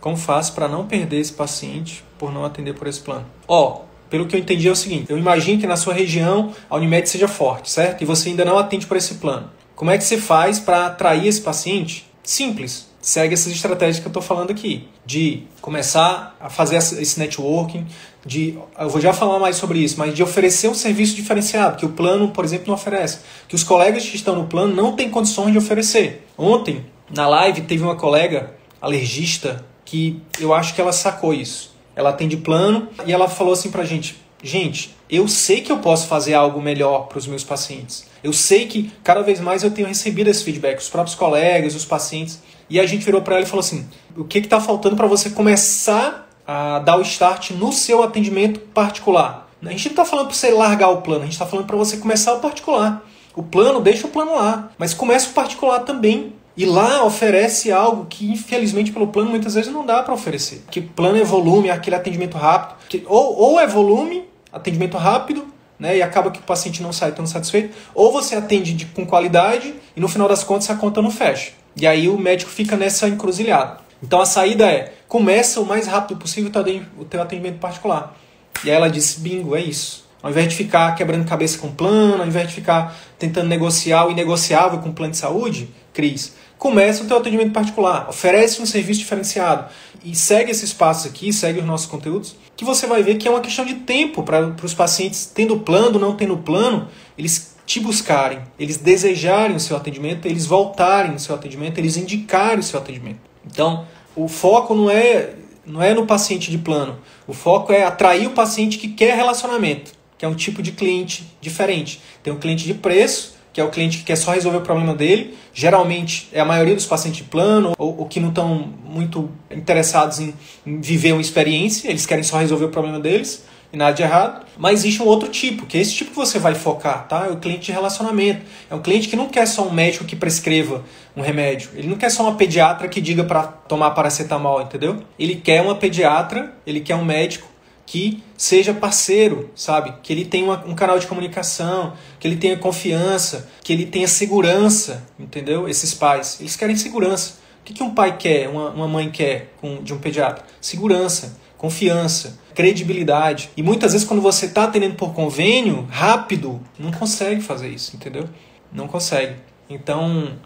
[0.00, 3.26] Como faço para não perder esse paciente por não atender por esse plano?
[3.46, 6.76] Ó, pelo que eu entendi é o seguinte, eu imagino que na sua região a
[6.76, 8.02] Unimed seja forte, certo?
[8.02, 9.50] E você ainda não atende por esse plano.
[9.76, 12.10] Como é que você faz para atrair esse paciente?
[12.24, 12.88] Simples.
[13.06, 14.88] Segue essas estratégias que eu estou falando aqui.
[15.06, 17.86] De começar a fazer esse networking,
[18.24, 18.58] de.
[18.76, 21.90] Eu vou já falar mais sobre isso, mas de oferecer um serviço diferenciado, que o
[21.90, 23.20] plano, por exemplo, não oferece.
[23.46, 26.26] Que os colegas que estão no plano não têm condições de oferecer.
[26.36, 31.76] Ontem, na live, teve uma colega alergista que eu acho que ela sacou isso.
[31.94, 36.08] Ela atende plano e ela falou assim pra gente: gente, eu sei que eu posso
[36.08, 38.04] fazer algo melhor para os meus pacientes.
[38.24, 41.84] Eu sei que cada vez mais eu tenho recebido esse feedback, os próprios colegas, os
[41.84, 42.42] pacientes.
[42.68, 45.30] E a gente virou para ela e falou assim: o que está faltando para você
[45.30, 49.48] começar a dar o start no seu atendimento particular?
[49.64, 51.76] A gente não está falando para você largar o plano, a gente está falando para
[51.76, 53.02] você começar o particular.
[53.34, 56.34] O plano, deixa o plano lá, mas comece o particular também.
[56.56, 60.64] E lá oferece algo que, infelizmente, pelo plano muitas vezes não dá para oferecer.
[60.70, 62.78] Que plano é volume, é aquele atendimento rápido.
[62.88, 65.44] Que, ou, ou é volume, atendimento rápido,
[65.78, 69.04] né, e acaba que o paciente não sai tão satisfeito, ou você atende de, com
[69.04, 71.52] qualidade e no final das contas a conta não fecha.
[71.76, 73.78] E aí o médico fica nessa encruzilhada.
[74.02, 76.50] Então a saída é, começa o mais rápido possível
[76.98, 78.16] o teu atendimento particular.
[78.64, 80.06] E aí ela disse, bingo, é isso.
[80.22, 84.10] Ao invés de ficar quebrando cabeça com plano, ao invés de ficar tentando negociar o
[84.10, 89.66] inegociável com plano de saúde, Cris, começa o teu atendimento particular, oferece um serviço diferenciado
[90.04, 93.30] e segue esses passos aqui, segue os nossos conteúdos, que você vai ver que é
[93.30, 98.38] uma questão de tempo para os pacientes, tendo plano, não tendo plano, eles te buscarem,
[98.58, 103.18] eles desejarem o seu atendimento, eles voltarem no seu atendimento, eles indicarem o seu atendimento.
[103.44, 105.34] Então, o foco não é,
[105.66, 109.92] não é no paciente de plano, o foco é atrair o paciente que quer relacionamento,
[110.16, 112.00] que é um tipo de cliente diferente.
[112.22, 114.94] Tem um cliente de preço, que é o cliente que quer só resolver o problema
[114.94, 115.36] dele.
[115.52, 120.20] Geralmente é a maioria dos pacientes de plano ou, ou que não estão muito interessados
[120.20, 124.02] em, em, viver uma experiência, eles querem só resolver o problema deles e nada de
[124.02, 124.46] errado.
[124.56, 127.26] Mas existe um outro tipo, que é esse tipo que você vai focar, tá?
[127.26, 128.42] É o cliente de relacionamento.
[128.70, 130.84] É um cliente que não quer só um médico que prescreva
[131.16, 131.70] um remédio.
[131.74, 135.02] Ele não quer só uma pediatra que diga para tomar paracetamol, entendeu?
[135.18, 137.48] Ele quer uma pediatra, ele quer um médico
[137.86, 139.94] que seja parceiro, sabe?
[140.02, 144.08] Que ele tenha uma, um canal de comunicação, que ele tenha confiança, que ele tenha
[144.08, 145.68] segurança, entendeu?
[145.68, 147.34] Esses pais, eles querem segurança.
[147.60, 150.44] O que, que um pai quer, uma, uma mãe quer com, de um pediatra?
[150.60, 153.50] Segurança, confiança, credibilidade.
[153.56, 158.28] E muitas vezes quando você está atendendo por convênio, rápido, não consegue fazer isso, entendeu?
[158.72, 159.36] Não consegue.
[159.68, 160.36] Então,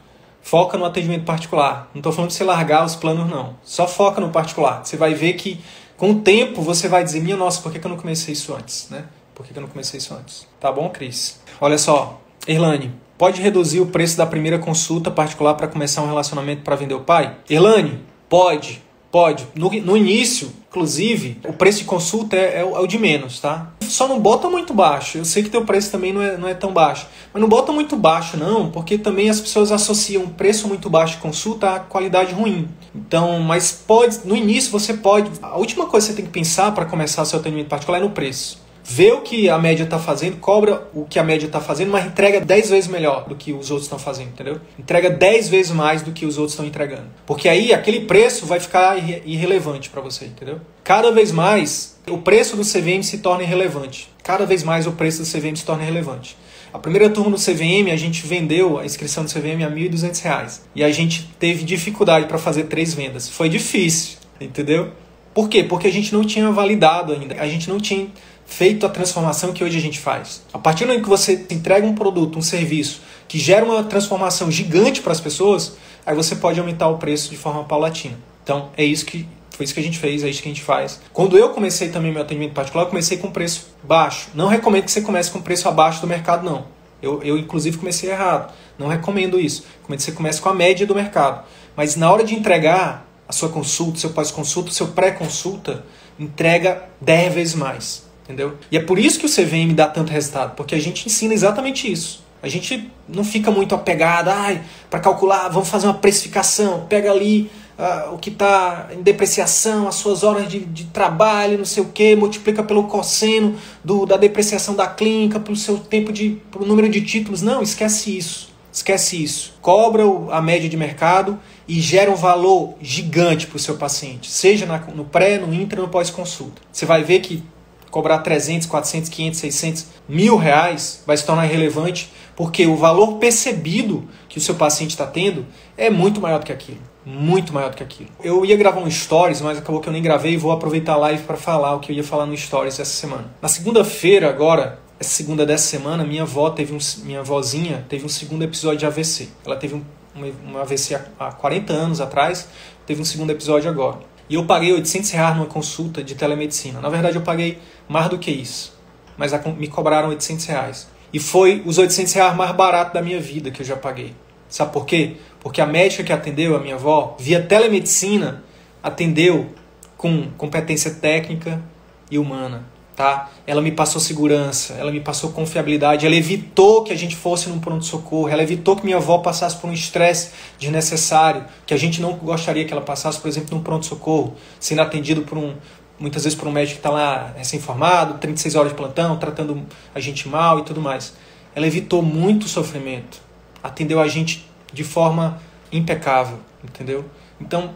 [0.40, 1.90] foca no atendimento particular.
[1.94, 3.56] Não estou falando de você largar os planos, não.
[3.62, 4.84] Só foca no particular.
[4.84, 5.60] Você vai ver que
[5.96, 8.88] com o tempo você vai dizer, minha nossa, por que, eu não comecei isso antes,
[8.90, 9.04] né?
[9.34, 10.46] Por que, eu não comecei isso antes?
[10.58, 11.40] Tá bom, Cris?
[11.60, 16.62] Olha só, Erlane, pode reduzir o preço da primeira consulta particular para começar um relacionamento
[16.62, 17.36] para vender o pai?
[17.48, 19.46] Erlane, pode, pode.
[19.54, 23.40] No, no início, inclusive, o preço de consulta é, é, o, é, o, de menos,
[23.40, 23.72] tá?
[23.82, 25.18] Só não bota muito baixo.
[25.18, 27.06] Eu sei que teu preço também não é, não é tão baixo.
[27.32, 31.22] Mas não bota muito baixo, não, porque também as pessoas associam preço muito baixo de
[31.22, 32.68] consulta à qualidade ruim.
[32.94, 35.30] Então, mas pode, no início você pode.
[35.42, 38.10] A última coisa que você tem que pensar para começar seu atendimento particular é no
[38.10, 38.69] preço.
[38.92, 42.06] Vê o que a média está fazendo, cobra o que a média está fazendo, mas
[42.06, 44.60] entrega 10 vezes melhor do que os outros estão fazendo, entendeu?
[44.76, 47.06] Entrega 10 vezes mais do que os outros estão entregando.
[47.24, 50.60] Porque aí aquele preço vai ficar irrelevante para você, entendeu?
[50.82, 54.08] Cada vez mais o preço do CVM se torna irrelevante.
[54.24, 56.36] Cada vez mais o preço do CVM se torna relevante.
[56.72, 60.62] A primeira turma do CVM, a gente vendeu a inscrição do CVM a R$ 1.200.
[60.74, 63.28] E a gente teve dificuldade para fazer três vendas.
[63.28, 64.90] Foi difícil, entendeu?
[65.32, 65.62] Por quê?
[65.62, 68.08] Porque a gente não tinha validado ainda, a gente não tinha
[68.50, 70.42] feito a transformação que hoje a gente faz.
[70.52, 74.50] A partir do momento que você entrega um produto, um serviço que gera uma transformação
[74.50, 78.18] gigante para as pessoas, aí você pode aumentar o preço de forma paulatina.
[78.42, 80.64] Então, é isso que foi isso que a gente fez, é isso que a gente
[80.64, 81.00] faz.
[81.12, 84.30] Quando eu comecei também meu atendimento particular, eu comecei com preço baixo.
[84.34, 86.64] Não recomendo que você comece com preço abaixo do mercado, não.
[87.00, 88.52] Eu, eu inclusive, comecei errado.
[88.78, 89.64] Não recomendo isso.
[89.80, 91.44] Recomendo que você comece com a média do mercado.
[91.76, 95.84] Mas na hora de entregar a sua consulta, seu pós-consulta, seu pré-consulta,
[96.18, 98.09] entrega 10 vezes mais.
[98.30, 98.56] Entendeu?
[98.70, 101.90] E é por isso que o CVM dá tanto resultado, porque a gente ensina exatamente
[101.90, 102.22] isso.
[102.40, 107.50] A gente não fica muito apegado, ai, para calcular, vamos fazer uma precificação, pega ali
[107.76, 111.86] uh, o que está em depreciação, as suas horas de, de trabalho, não sei o
[111.86, 116.38] que, multiplica pelo cosseno do, da depreciação da clínica, pelo seu tempo de.
[116.52, 117.42] pelo número de títulos.
[117.42, 118.48] Não, esquece isso.
[118.72, 119.54] Esquece isso.
[119.60, 124.66] Cobra a média de mercado e gera um valor gigante para o seu paciente, seja
[124.66, 126.62] na, no pré, no intra, no pós-consulta.
[126.72, 127.42] Você vai ver que
[127.90, 134.08] cobrar 300, 400, 500, 600, mil reais vai se tornar irrelevante, porque o valor percebido
[134.28, 137.76] que o seu paciente está tendo é muito maior do que aquilo muito maior do
[137.76, 138.10] que aquilo.
[138.22, 140.96] Eu ia gravar um stories, mas acabou que eu nem gravei e vou aproveitar a
[140.96, 143.24] live para falar o que eu ia falar no stories essa semana.
[143.40, 148.08] Na segunda-feira agora, essa segunda dessa semana, minha avó teve um, minha vozinha teve um
[148.08, 149.28] segundo episódio de AVC.
[149.44, 149.82] Ela teve um,
[150.14, 152.48] um, um AVC há, há 40 anos atrás,
[152.86, 153.98] teve um segundo episódio agora.
[154.28, 156.80] E eu paguei 800 reais numa consulta de telemedicina.
[156.80, 157.58] Na verdade, eu paguei
[157.90, 158.72] mais do que isso.
[159.16, 160.88] Mas me cobraram 800 reais.
[161.12, 164.14] E foi os 800 reais mais barato da minha vida que eu já paguei.
[164.48, 165.16] Sabe por quê?
[165.40, 168.44] Porque a médica que atendeu, a minha avó, via telemedicina,
[168.80, 169.48] atendeu
[169.96, 171.60] com competência técnica
[172.08, 172.64] e humana.
[172.94, 173.30] Tá?
[173.46, 177.58] Ela me passou segurança, ela me passou confiabilidade, ela evitou que a gente fosse num
[177.58, 182.12] pronto-socorro, ela evitou que minha avó passasse por um estresse desnecessário, que a gente não
[182.12, 185.54] gostaria que ela passasse, por exemplo, num pronto-socorro, sendo atendido por um,
[186.00, 189.62] muitas vezes por um médico que está lá recém-formado, 36 horas de plantão, tratando
[189.94, 191.14] a gente mal e tudo mais.
[191.54, 193.20] Ela evitou muito sofrimento,
[193.62, 197.04] atendeu a gente de forma impecável, entendeu?
[197.40, 197.70] Então,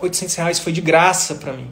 [0.00, 1.70] 800 reais foi de graça para mim.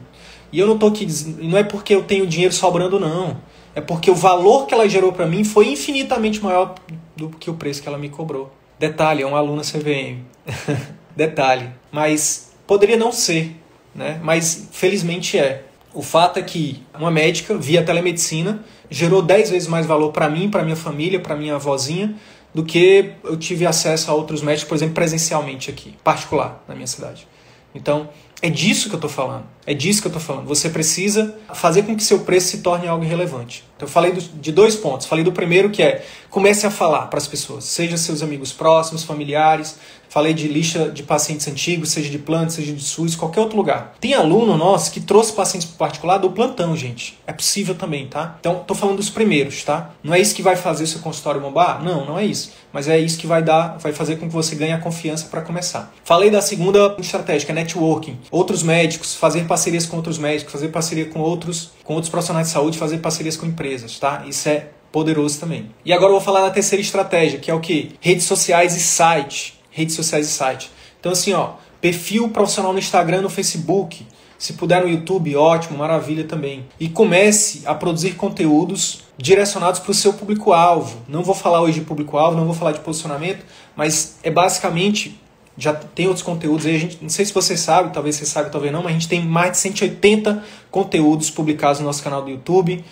[0.51, 3.37] E eu não tô aqui dizendo, não é porque eu tenho dinheiro sobrando não,
[3.75, 6.75] é porque o valor que ela gerou para mim foi infinitamente maior
[7.15, 8.51] do que o preço que ela me cobrou.
[8.79, 10.23] Detalhe, é uma aluna CVM.
[11.15, 13.55] Detalhe, mas poderia não ser,
[13.93, 14.19] né?
[14.23, 15.66] Mas felizmente é.
[15.93, 20.49] O fato é que uma médica via telemedicina gerou 10 vezes mais valor para mim,
[20.49, 22.15] para minha família, para minha avózinha,
[22.53, 26.87] do que eu tive acesso a outros médicos, por exemplo, presencialmente aqui, particular, na minha
[26.87, 27.27] cidade.
[27.73, 28.09] Então,
[28.41, 29.45] é disso que eu estou falando.
[29.65, 30.47] É disso que eu estou falando.
[30.47, 33.63] Você precisa fazer com que seu preço se torne algo relevante.
[33.75, 35.07] Então, eu falei de dois pontos.
[35.07, 39.03] Falei do primeiro, que é comece a falar para as pessoas, seja seus amigos próximos,
[39.03, 39.77] familiares,
[40.09, 43.95] Falei de lista de pacientes antigos, seja de planta, seja de SUS, qualquer outro lugar.
[43.99, 47.17] Tem aluno nosso que trouxe pacientes particular do plantão, gente.
[47.27, 48.37] É possível também, tá?
[48.39, 49.91] Então, tô falando dos primeiros, tá?
[50.03, 51.83] Não é isso que vai fazer o seu consultório bombar?
[51.83, 52.51] Não, não é isso.
[52.71, 55.41] Mas é isso que vai dar, vai fazer com que você ganhe a confiança para
[55.41, 55.93] começar.
[56.03, 58.19] Falei da segunda estratégia, networking.
[58.29, 62.53] Outros médicos, fazer parcerias com outros médicos, fazer parceria com outros, com outros profissionais de
[62.53, 64.23] saúde, fazer parcerias com empresas, tá?
[64.27, 65.69] Isso é poderoso também.
[65.83, 67.91] E agora eu vou falar da terceira estratégia, que é o que?
[67.99, 70.71] Redes sociais e site redes sociais e site.
[70.99, 74.03] Então, assim, ó, perfil profissional no Instagram, no Facebook.
[74.39, 76.65] Se puder no YouTube, ótimo, maravilha também.
[76.79, 81.01] E comece a produzir conteúdos direcionados para o seu público-alvo.
[81.07, 85.19] Não vou falar hoje de público-alvo, não vou falar de posicionamento, mas é basicamente
[85.55, 86.75] já tem outros conteúdos aí.
[86.75, 89.07] A gente, não sei se você sabe, talvez você saiba, talvez não, mas a gente
[89.07, 92.83] tem mais de 180 conteúdos publicados no nosso canal do YouTube,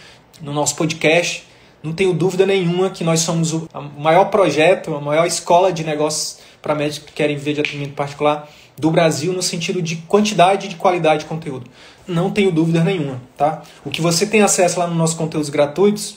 [0.42, 1.46] no nosso podcast.
[1.84, 3.68] Não tenho dúvida nenhuma que nós somos o
[4.00, 8.50] maior projeto, a maior escola de negócios para médicos que querem viver de atendimento particular
[8.76, 11.70] do Brasil no sentido de quantidade e de qualidade de conteúdo.
[12.08, 13.62] Não tenho dúvida nenhuma, tá?
[13.86, 16.14] O que você tem acesso lá nos nossos conteúdos gratuitos,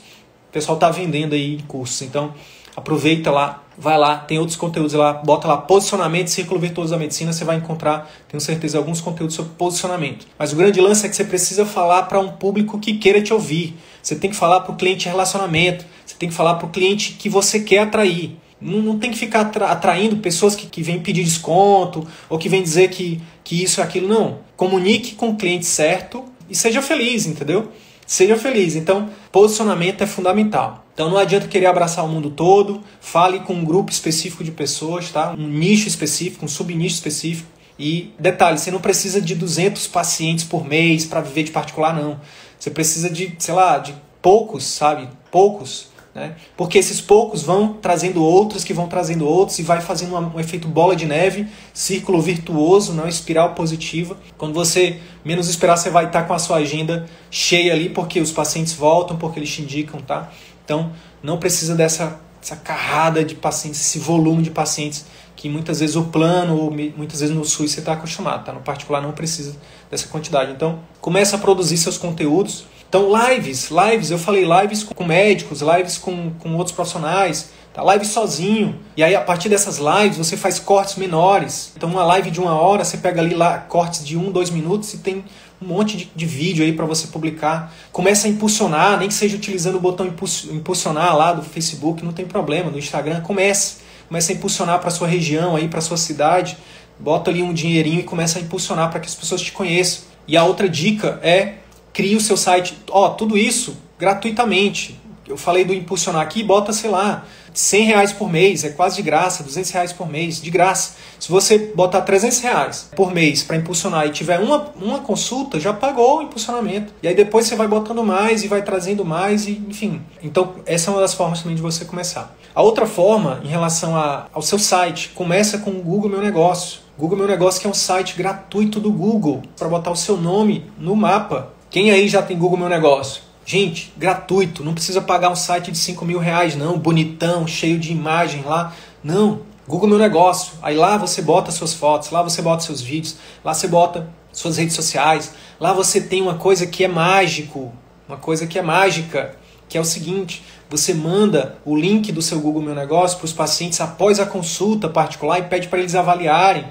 [0.49, 2.01] o pessoal está vendendo aí cursos.
[2.01, 2.33] Então,
[2.75, 7.31] aproveita lá, vai lá, tem outros conteúdos lá, bota lá posicionamento, círculo virtuoso da medicina,
[7.31, 10.27] você vai encontrar, tenho certeza, alguns conteúdos sobre posicionamento.
[10.39, 13.35] Mas o grande lance é que você precisa falar para um público que queira te
[13.35, 13.77] ouvir.
[14.03, 17.13] Você tem que falar para o cliente relacionamento, você tem que falar para o cliente
[17.13, 18.35] que você quer atrair.
[18.61, 22.63] Não, não tem que ficar atraindo pessoas que, que vêm pedir desconto ou que vêm
[22.63, 24.09] dizer que, que isso é aquilo.
[24.09, 24.41] Não.
[24.57, 27.71] Comunique com o cliente certo e seja feliz, entendeu?
[28.07, 28.75] Seja feliz.
[28.75, 30.85] Então, posicionamento é fundamental.
[30.95, 35.11] Então não adianta querer abraçar o mundo todo, fale com um grupo específico de pessoas,
[35.13, 35.33] tá?
[35.39, 37.49] Um nicho específico, um subnicho específico.
[37.79, 42.21] E detalhe, você não precisa de 200 pacientes por mês para viver de particular não.
[42.59, 45.09] Você precisa de, sei lá, de poucos, sabe?
[45.31, 46.35] Poucos Né?
[46.57, 50.41] Porque esses poucos vão trazendo outros, que vão trazendo outros, e vai fazendo um, um
[50.41, 54.17] efeito bola de neve, círculo virtuoso, não espiral positiva.
[54.37, 58.33] Quando você menos esperar, você vai estar com a sua agenda cheia ali, porque os
[58.33, 60.31] pacientes voltam, porque eles te indicam, tá?
[60.65, 60.93] Então,
[61.23, 65.05] não precisa dessa essa carrada de pacientes, esse volume de pacientes
[65.37, 68.53] que muitas vezes o plano, ou muitas vezes no SUS você está acostumado, tá?
[68.53, 69.57] No particular não precisa
[69.89, 70.51] dessa quantidade.
[70.51, 72.65] Então, começa a produzir seus conteúdos.
[72.89, 77.83] Então, lives, lives, eu falei lives com médicos, lives com, com outros profissionais, tá?
[77.83, 78.81] live sozinho.
[78.97, 81.73] E aí, a partir dessas lives, você faz cortes menores.
[81.77, 84.95] Então, uma live de uma hora, você pega ali lá cortes de um, dois minutos
[84.95, 85.23] e tem
[85.61, 87.75] um monte de, de vídeo aí para você publicar.
[87.93, 92.25] Começa a impulsionar, nem que seja utilizando o botão impulsionar lá do Facebook, não tem
[92.25, 96.57] problema, no Instagram, comece começa a impulsionar para sua região aí, para sua cidade,
[96.99, 100.05] bota ali um dinheirinho e começa a impulsionar para que as pessoas te conheçam.
[100.27, 101.57] E a outra dica é
[101.99, 104.97] crie o seu site, ó, tudo isso gratuitamente.
[105.27, 109.03] Eu falei do impulsionar aqui, bota, sei lá, 100 reais por mês, é quase de
[109.03, 110.95] graça, 200 reais por mês, de graça.
[111.19, 115.73] Se você botar 300 reais por mês para impulsionar e tiver uma, uma consulta, já
[115.73, 116.93] pagou o impulsionamento.
[117.03, 120.01] E aí depois você vai botando mais e vai trazendo mais, e enfim.
[120.23, 122.33] Então, essa é uma das formas também de você começar.
[122.55, 126.79] A outra forma, em relação a, ao seu site, começa com o Google Meu Negócio.
[126.97, 130.65] Google Meu Negócio que é um site gratuito do Google para botar o seu nome
[130.79, 131.58] no mapa.
[131.71, 133.23] Quem aí já tem Google Meu Negócio?
[133.45, 137.93] Gente, gratuito, não precisa pagar um site de 5 mil reais, não, bonitão, cheio de
[137.93, 138.75] imagem lá.
[139.05, 140.55] Não, Google Meu Negócio.
[140.63, 144.57] Aí lá você bota suas fotos, lá você bota seus vídeos, lá você bota suas
[144.57, 145.35] redes sociais.
[145.61, 147.71] Lá você tem uma coisa que é mágico,
[148.09, 149.37] uma coisa que é mágica,
[149.69, 153.33] que é o seguinte: você manda o link do seu Google Meu Negócio para os
[153.35, 156.65] pacientes após a consulta particular e pede para eles avaliarem.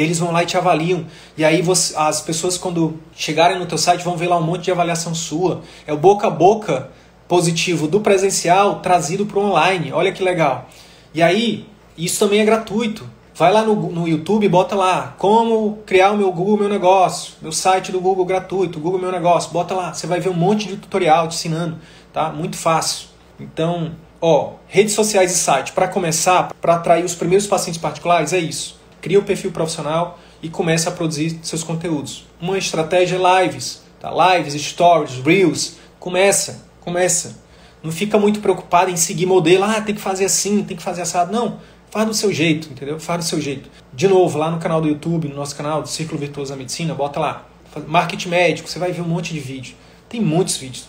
[0.00, 1.04] E eles vão lá e te avaliam.
[1.36, 4.64] E aí você, as pessoas, quando chegarem no teu site, vão ver lá um monte
[4.64, 5.60] de avaliação sua.
[5.86, 6.88] É o boca a boca
[7.28, 9.92] positivo do presencial trazido para o online.
[9.92, 10.70] Olha que legal.
[11.12, 11.66] E aí,
[11.98, 13.06] isso também é gratuito.
[13.34, 17.34] Vai lá no, no YouTube e bota lá como criar o meu Google Meu Negócio,
[17.42, 19.52] meu site do Google gratuito, Google Meu Negócio.
[19.52, 21.76] Bota lá, você vai ver um monte de tutorial te ensinando,
[22.10, 22.30] tá?
[22.30, 23.08] Muito fácil.
[23.38, 28.38] Então, ó, redes sociais e site, para começar, para atrair os primeiros pacientes particulares, é
[28.38, 32.26] isso cria o perfil profissional e começa a produzir seus conteúdos.
[32.40, 34.10] Uma estratégia é lives, tá?
[34.10, 35.76] lives, stories, reels.
[35.98, 37.38] Começa, começa.
[37.82, 41.02] Não fica muito preocupado em seguir modelo, ah, tem que fazer assim, tem que fazer
[41.02, 41.32] assado.
[41.32, 41.58] Não,
[41.90, 42.98] faz do seu jeito, entendeu?
[43.00, 43.70] Faz do seu jeito.
[43.92, 46.94] De novo, lá no canal do YouTube, no nosso canal do Círculo Virtuoso da Medicina,
[46.94, 47.46] bota lá.
[47.86, 49.74] Marketing médico, você vai ver um monte de vídeo.
[50.08, 50.86] Tem muitos vídeos.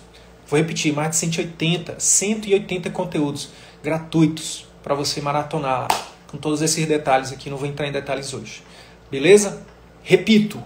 [0.47, 3.49] Vou repetir, mais de 180, 180 conteúdos
[3.83, 8.33] gratuitos para você maratonar lá com todos esses detalhes aqui, não vou entrar em detalhes
[8.33, 8.63] hoje.
[9.11, 9.61] Beleza?
[10.01, 10.63] Repito,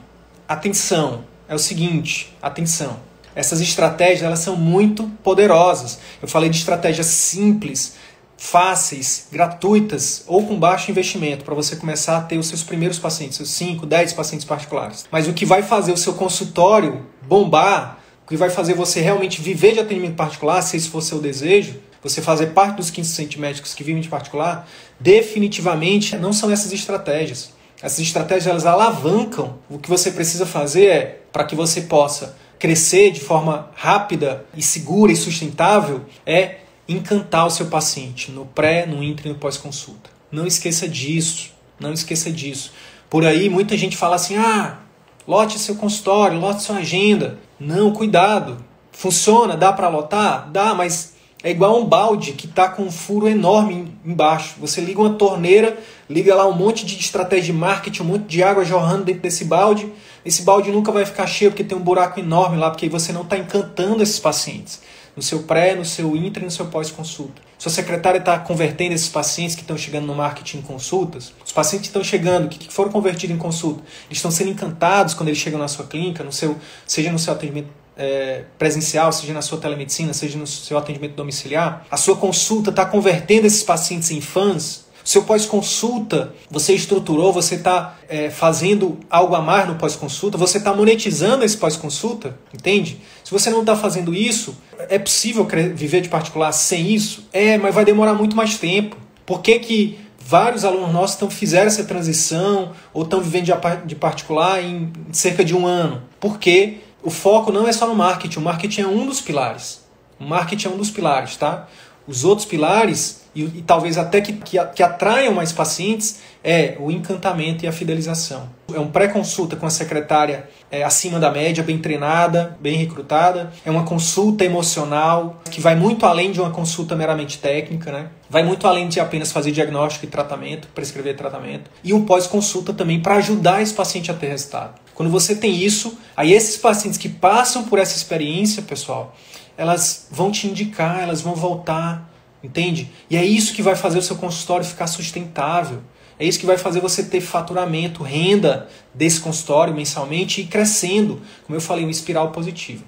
[0.48, 3.00] atenção, é o seguinte, atenção.
[3.36, 6.00] Essas estratégias, elas são muito poderosas.
[6.22, 7.96] Eu falei de estratégias simples,
[8.38, 13.38] fáceis, gratuitas ou com baixo investimento para você começar a ter os seus primeiros pacientes,
[13.38, 15.06] seus 5, 10 pacientes particulares.
[15.12, 19.42] Mas o que vai fazer o seu consultório bombar, o que vai fazer você realmente
[19.42, 23.74] viver de atendimento particular, se esse for seu desejo, você fazer parte dos 15 médicos
[23.74, 24.68] que vivem de particular,
[25.00, 27.54] definitivamente não são essas estratégias.
[27.82, 29.58] Essas estratégias elas alavancam.
[29.70, 34.62] O que você precisa fazer é, para que você possa crescer de forma rápida e
[34.62, 40.10] segura e sustentável, é encantar o seu paciente no pré, no intra e no pós-consulta.
[40.32, 41.52] Não esqueça disso.
[41.80, 42.72] Não esqueça disso.
[43.10, 44.80] Por aí muita gente fala assim: ah,
[45.28, 47.38] lote seu consultório, lote sua agenda.
[47.60, 48.64] Não, cuidado.
[48.92, 50.50] Funciona, dá para lotar?
[50.52, 51.15] Dá, mas
[51.46, 54.56] é igual um balde que está com um furo enorme embaixo.
[54.60, 55.78] Você liga uma torneira,
[56.10, 59.46] liga lá um monte de estratégia de marketing, um monte de água jorrando dentro desse
[59.46, 59.94] balde.
[60.26, 63.22] Esse balde nunca vai ficar cheio porque tem um buraco enorme lá, porque você não
[63.22, 64.82] está encantando esses pacientes.
[65.16, 67.40] No seu pré, no seu intra e no seu pós-consulta.
[67.60, 71.32] Sua secretária está convertendo esses pacientes que estão chegando no marketing em consultas.
[71.46, 75.40] Os pacientes que estão chegando, que foram convertidos em consulta, estão sendo encantados quando eles
[75.40, 79.58] chegam na sua clínica, no seu, seja no seu atendimento é, presencial, seja na sua
[79.58, 84.86] telemedicina, seja no seu atendimento domiciliar, a sua consulta está convertendo esses pacientes em fãs,
[85.06, 90.74] seu pós-consulta, você estruturou, você está é, fazendo algo a mais no pós-consulta, você está
[90.74, 93.00] monetizando esse pós-consulta, entende?
[93.24, 94.58] Se você não está fazendo isso,
[94.90, 97.28] é possível viver de particular sem isso?
[97.32, 98.98] É, mas vai demorar muito mais tempo.
[99.28, 103.52] Por que, que vários alunos nossos tão, fizeram essa transição ou estão vivendo
[103.86, 106.02] de particular em cerca de um ano?
[106.20, 109.86] Porque o foco não é só no marketing, o marketing é um dos pilares.
[110.20, 111.68] O marketing é um dos pilares, tá?
[112.08, 116.90] Os outros pilares, e, e talvez até que, que, que atraiam mais pacientes, é o
[116.90, 118.50] encantamento e a fidelização.
[118.74, 123.52] é um pré-consulta com a secretária é, acima da média, bem treinada, bem recrutada.
[123.64, 128.10] É uma consulta emocional que vai muito além de uma consulta meramente técnica, né?
[128.30, 131.70] Vai muito além de apenas fazer diagnóstico e tratamento, prescrever tratamento.
[131.84, 134.85] E um pós-consulta também para ajudar esse paciente a ter resultado.
[134.96, 139.16] Quando você tem isso, aí esses pacientes que passam por essa experiência, pessoal,
[139.58, 142.10] elas vão te indicar, elas vão voltar,
[142.42, 142.90] entende?
[143.10, 145.82] E é isso que vai fazer o seu consultório ficar sustentável.
[146.18, 151.58] É isso que vai fazer você ter faturamento, renda desse consultório mensalmente e crescendo, como
[151.58, 152.84] eu falei, uma espiral positiva,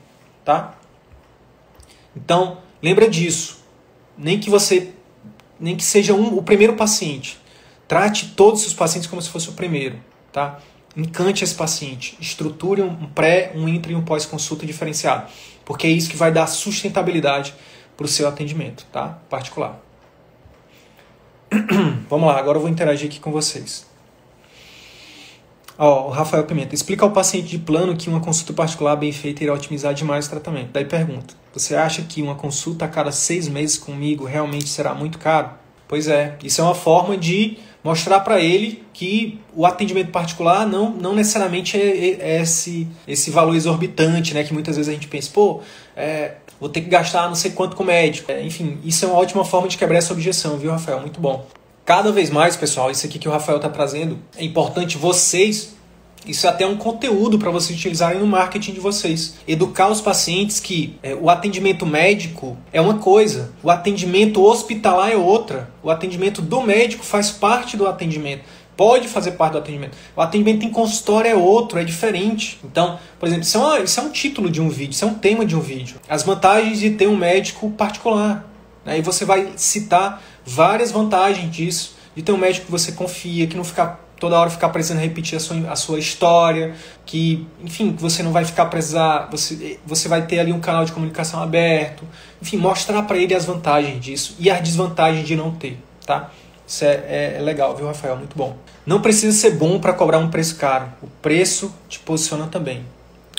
[0.45, 0.75] tá?
[2.15, 3.57] Então, lembra disso.
[4.17, 4.93] Nem que você
[5.59, 7.37] nem que seja um, o primeiro paciente.
[7.87, 9.99] Trate todos os pacientes como se fosse o primeiro,
[10.31, 10.59] tá?
[10.97, 15.27] Encante esse paciente, estruture um pré, um intra e um pós-consulta diferenciado,
[15.63, 17.53] porque é isso que vai dar sustentabilidade
[17.95, 19.19] para o seu atendimento, tá?
[19.29, 19.79] Particular.
[22.09, 23.85] Vamos lá, agora eu vou interagir aqui com vocês.
[25.77, 29.43] Ó, o Rafael Pimenta, explica ao paciente de plano que uma consulta particular bem feita
[29.43, 30.71] irá otimizar demais o tratamento.
[30.73, 35.19] Daí pergunta, você acha que uma consulta a cada seis meses comigo realmente será muito
[35.19, 35.51] caro?
[35.87, 40.89] Pois é, isso é uma forma de mostrar para ele que o atendimento particular não,
[40.91, 44.43] não necessariamente é, é, esse, esse valor exorbitante, né?
[44.43, 45.61] Que muitas vezes a gente pensa, pô,
[45.95, 48.29] é, vou ter que gastar não sei quanto com médico.
[48.29, 50.99] É, enfim, isso é uma ótima forma de quebrar essa objeção, viu, Rafael?
[50.99, 51.47] Muito bom.
[51.85, 55.76] Cada vez mais, pessoal, isso aqui que o Rafael está trazendo, é importante vocês
[56.26, 59.36] isso é até um conteúdo para vocês utilizarem no marketing de vocês.
[59.47, 65.15] Educar os pacientes que é, o atendimento médico é uma coisa, o atendimento hospitalar é
[65.15, 65.70] outra.
[65.82, 68.43] O atendimento do médico faz parte do atendimento
[68.78, 69.97] pode fazer parte do atendimento.
[70.15, 72.59] O atendimento em consultório é outro, é diferente.
[72.63, 75.07] Então, por exemplo, isso é, uma, isso é um título de um vídeo, isso é
[75.07, 75.99] um tema de um vídeo.
[76.07, 78.47] As vantagens de ter um médico particular.
[78.86, 78.99] Né?
[78.99, 83.57] E você vai citar várias vantagens disso, de ter um médico que você confia, que
[83.57, 88.24] não fica toda hora ficar precisando repetir a sua, a sua história, que, enfim, você
[88.24, 92.03] não vai ficar precisar, você, você vai ter ali um canal de comunicação aberto,
[92.41, 96.32] enfim, mostrar para ele as vantagens disso e as desvantagens de não ter, tá?
[96.68, 98.18] Isso é, é, é legal, viu, Rafael?
[98.18, 98.57] Muito bom.
[98.86, 100.91] Não precisa ser bom para cobrar um preço caro.
[101.01, 102.86] O preço te posiciona também.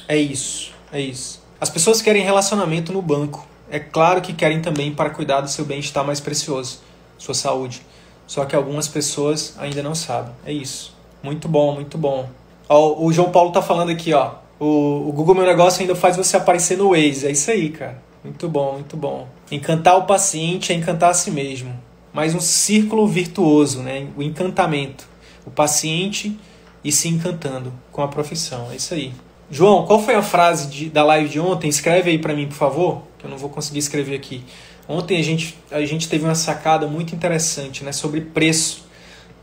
[0.06, 1.42] É isso, é isso.
[1.60, 3.46] As pessoas querem relacionamento no banco.
[3.70, 6.80] É claro que querem também para cuidar do seu bem-estar mais precioso,
[7.18, 7.82] sua saúde.
[8.28, 10.32] Só que algumas pessoas ainda não sabem.
[10.46, 10.94] É isso.
[11.20, 12.28] Muito bom, muito bom.
[12.68, 14.34] Ó, o João Paulo tá falando aqui, ó.
[14.60, 17.26] O, o Google Meu Negócio ainda faz você aparecer no Waze.
[17.26, 18.00] É isso aí, cara.
[18.22, 19.26] Muito bom, muito bom.
[19.50, 24.08] Encantar o paciente é encantar a si mesmo mas um círculo virtuoso, né?
[24.16, 25.06] o encantamento.
[25.46, 26.36] O paciente
[26.82, 28.70] e se encantando com a profissão.
[28.72, 29.12] É isso aí.
[29.50, 31.68] João, qual foi a frase de, da live de ontem?
[31.68, 34.44] Escreve aí para mim, por favor, que eu não vou conseguir escrever aqui.
[34.88, 38.86] Ontem a gente, a gente teve uma sacada muito interessante né, sobre preço.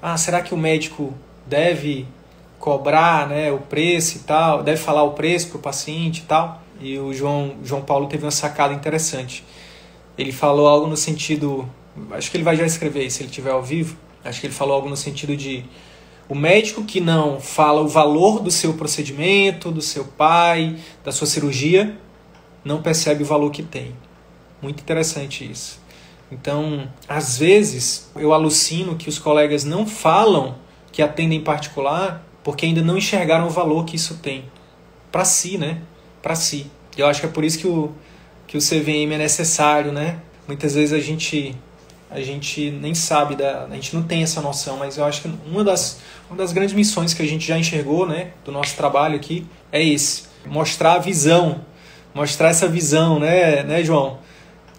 [0.01, 1.13] Ah, será que o médico
[1.45, 2.07] deve
[2.59, 4.63] cobrar né, o preço e tal?
[4.63, 6.63] Deve falar o preço para o paciente e tal?
[6.81, 9.45] E o João, João Paulo teve uma sacada interessante.
[10.17, 11.69] Ele falou algo no sentido
[12.11, 13.97] acho que ele vai já escrever se ele tiver ao vivo.
[14.23, 15.63] Acho que ele falou algo no sentido de
[16.27, 21.27] o médico que não fala o valor do seu procedimento, do seu pai, da sua
[21.27, 21.95] cirurgia,
[22.63, 23.93] não percebe o valor que tem.
[24.65, 25.79] Muito interessante isso.
[26.31, 30.55] Então, às vezes, eu alucino que os colegas não falam
[30.91, 34.45] que atendem em particular porque ainda não enxergaram o valor que isso tem.
[35.11, 35.83] Para si, né?
[36.19, 36.65] Para si.
[36.97, 37.91] E eu acho que é por isso que o,
[38.47, 40.17] que o CVM é necessário, né?
[40.47, 41.55] Muitas vezes a gente
[42.09, 45.31] a gente nem sabe, da, a gente não tem essa noção, mas eu acho que
[45.45, 49.15] uma das, uma das grandes missões que a gente já enxergou né, do nosso trabalho
[49.15, 51.61] aqui é esse, mostrar a visão,
[52.15, 54.19] mostrar essa visão, né, né João?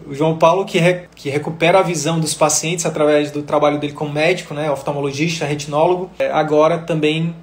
[0.05, 3.93] O João Paulo que, re, que recupera a visão dos pacientes através do trabalho dele
[3.93, 7.35] como médico, né, oftalmologista, retinólogo, é, agora também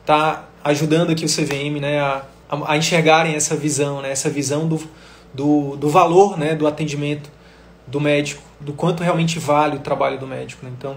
[0.00, 4.80] está ajudando aqui o CVM né, a, a, enxergarem essa visão, né, essa visão do,
[5.32, 7.30] do, do valor né, do atendimento
[7.86, 10.64] do médico, do quanto realmente vale o trabalho do médico.
[10.64, 10.72] Né?
[10.76, 10.96] Então,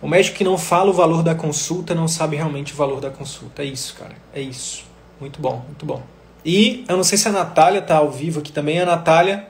[0.00, 3.10] o médico que não fala o valor da consulta não sabe realmente o valor da
[3.10, 3.62] consulta.
[3.62, 4.14] É isso, cara.
[4.32, 4.84] É isso.
[5.20, 6.02] Muito bom, muito bom.
[6.44, 8.80] E eu não sei se a Natália está ao vivo aqui também.
[8.80, 9.46] A Natália,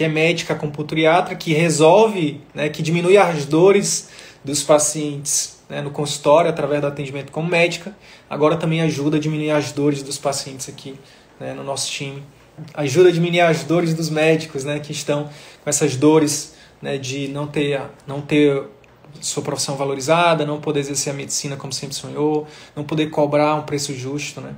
[0.00, 4.08] que é médica computuriatra, que resolve, né, que diminui as dores
[4.42, 7.94] dos pacientes né, no consultório através do atendimento como médica,
[8.30, 10.98] agora também ajuda a diminuir as dores dos pacientes aqui
[11.38, 12.22] né, no nosso time
[12.72, 15.24] ajuda a diminuir as dores dos médicos, né, que estão
[15.62, 18.70] com essas dores né, de não ter, não ter
[19.20, 23.64] sua profissão valorizada, não poder exercer a medicina como sempre sonhou, não poder cobrar um
[23.64, 24.54] preço justo, né?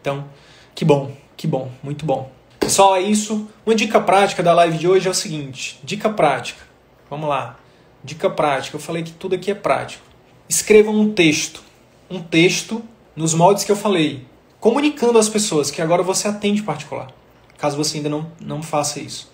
[0.00, 0.24] Então,
[0.74, 2.37] que bom, que bom, muito bom.
[2.68, 3.48] Pessoal, é isso.
[3.64, 6.60] Uma dica prática da live de hoje é o seguinte: dica prática.
[7.08, 7.58] Vamos lá.
[8.04, 8.76] Dica prática.
[8.76, 10.04] Eu falei que tudo aqui é prático.
[10.46, 11.62] Escreva um texto.
[12.10, 12.84] Um texto
[13.16, 14.26] nos moldes que eu falei,
[14.60, 17.10] comunicando às pessoas que agora você atende particular,
[17.56, 19.32] caso você ainda não, não faça isso.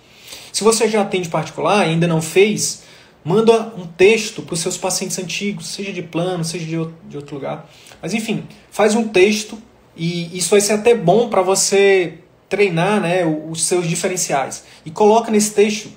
[0.53, 2.85] Se você já atende particular e ainda não fez,
[3.24, 7.35] manda um texto para os seus pacientes antigos, seja de plano, seja de de outro
[7.35, 7.68] lugar.
[8.01, 9.59] Mas enfim, faz um texto
[9.97, 12.20] e isso vai ser até bom para você
[12.55, 14.64] treinar né, os seus diferenciais.
[14.86, 15.90] E coloca nesse texto,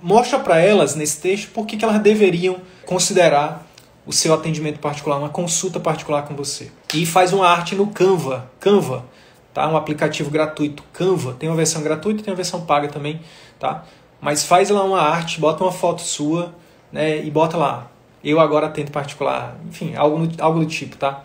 [0.00, 3.66] mostra para elas nesse texto por que elas deveriam considerar
[4.06, 6.70] o seu atendimento particular, uma consulta particular com você.
[6.92, 9.04] E faz uma arte no Canva, Canva,
[9.52, 9.68] tá?
[9.68, 11.32] Um aplicativo gratuito, Canva.
[11.32, 13.20] Tem uma versão gratuita e tem uma versão paga também,
[13.58, 13.84] tá?
[14.20, 16.54] Mas faz lá uma arte, bota uma foto sua,
[16.92, 17.24] né?
[17.24, 17.90] E bota lá.
[18.22, 21.24] Eu agora atendo particular, enfim, algo, algo do tipo, tá?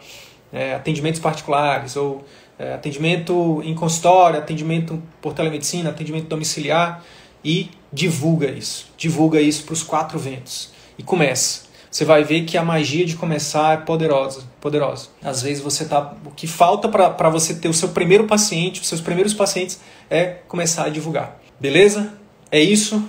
[0.51, 2.25] É, atendimentos particulares ou
[2.59, 7.03] é, atendimento em consultório, atendimento por telemedicina, atendimento domiciliar
[7.43, 8.91] e divulga isso.
[8.97, 13.15] Divulga isso para os quatro ventos e começa você vai ver que a magia de
[13.15, 15.09] começar é poderosa, poderosa.
[15.23, 18.87] Às vezes você tá, o que falta para você ter o seu primeiro paciente, os
[18.87, 19.79] seus primeiros pacientes
[20.09, 21.39] é começar a divulgar.
[21.59, 22.13] Beleza?
[22.51, 23.03] É isso.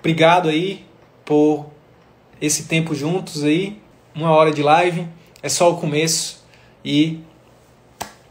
[0.00, 0.86] Obrigado aí
[1.24, 1.66] por
[2.40, 3.78] esse tempo juntos aí,
[4.14, 5.06] uma hora de live.
[5.42, 6.42] É só o começo
[6.82, 7.20] e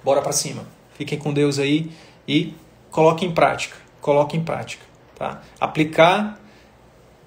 [0.04, 0.66] bora para cima.
[0.98, 1.92] Fiquem com Deus aí
[2.28, 2.54] e
[2.92, 3.78] coloquem em prática.
[4.02, 4.84] Coloquem em prática,
[5.16, 5.42] tá?
[5.60, 6.40] Aplicar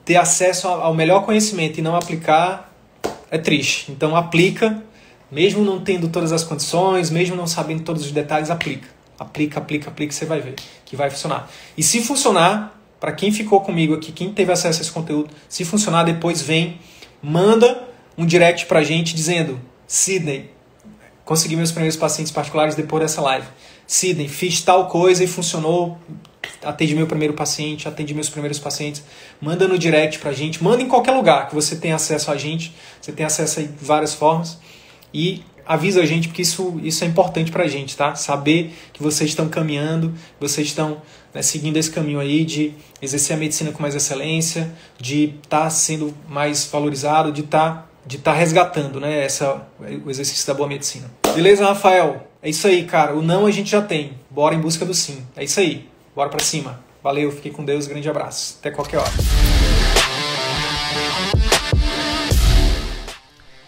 [0.07, 2.73] ter acesso ao melhor conhecimento e não aplicar
[3.29, 3.91] é triste.
[3.91, 4.81] Então aplica,
[5.31, 8.89] mesmo não tendo todas as condições, mesmo não sabendo todos os detalhes, aplica.
[9.19, 10.55] Aplica, aplica, aplica, você vai ver
[10.85, 11.51] que vai funcionar.
[11.77, 15.65] E se funcionar, para quem ficou comigo aqui, quem teve acesso a esse conteúdo, se
[15.65, 16.79] funcionar, depois vem,
[17.21, 20.53] manda um direct pra gente dizendo: Sidney,
[21.27, 23.47] consegui meus primeiros pacientes particulares depois dessa live.
[23.87, 25.99] Sidney, fiz tal coisa e funcionou,
[26.63, 29.03] atendi meu primeiro paciente, atendi meus primeiros pacientes,
[29.41, 32.73] manda no direct pra gente, manda em qualquer lugar que você tenha acesso a gente,
[33.01, 34.59] você tem acesso a várias formas.
[35.13, 38.15] E avisa a gente porque isso, isso é importante pra gente, tá?
[38.15, 41.03] Saber que vocês estão caminhando, vocês estão
[41.35, 42.73] né, seguindo esse caminho aí de
[43.03, 47.87] exercer a medicina com mais excelência, de estar tá sendo mais valorizado, de estar tá,
[48.07, 49.67] de tá resgatando né, essa,
[50.05, 51.11] o exercício da boa medicina.
[51.35, 52.29] Beleza, Rafael?
[52.41, 53.15] É isso aí, cara.
[53.17, 54.19] O não a gente já tem.
[54.31, 55.27] Bora em busca do sim.
[55.37, 55.89] É isso aí.
[56.15, 56.81] Bora pra cima.
[57.03, 58.57] Valeu, fiquei com Deus, grande abraço.
[58.61, 59.11] Até qualquer hora.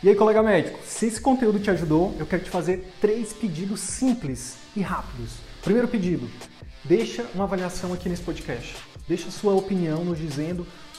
[0.01, 3.80] E aí, colega médico, se esse conteúdo te ajudou, eu quero te fazer três pedidos
[3.80, 5.32] simples e rápidos.
[5.61, 6.30] Primeiro pedido,
[6.84, 8.76] deixa uma avaliação aqui nesse podcast.
[9.09, 10.64] Deixa sua opinião nos dizendo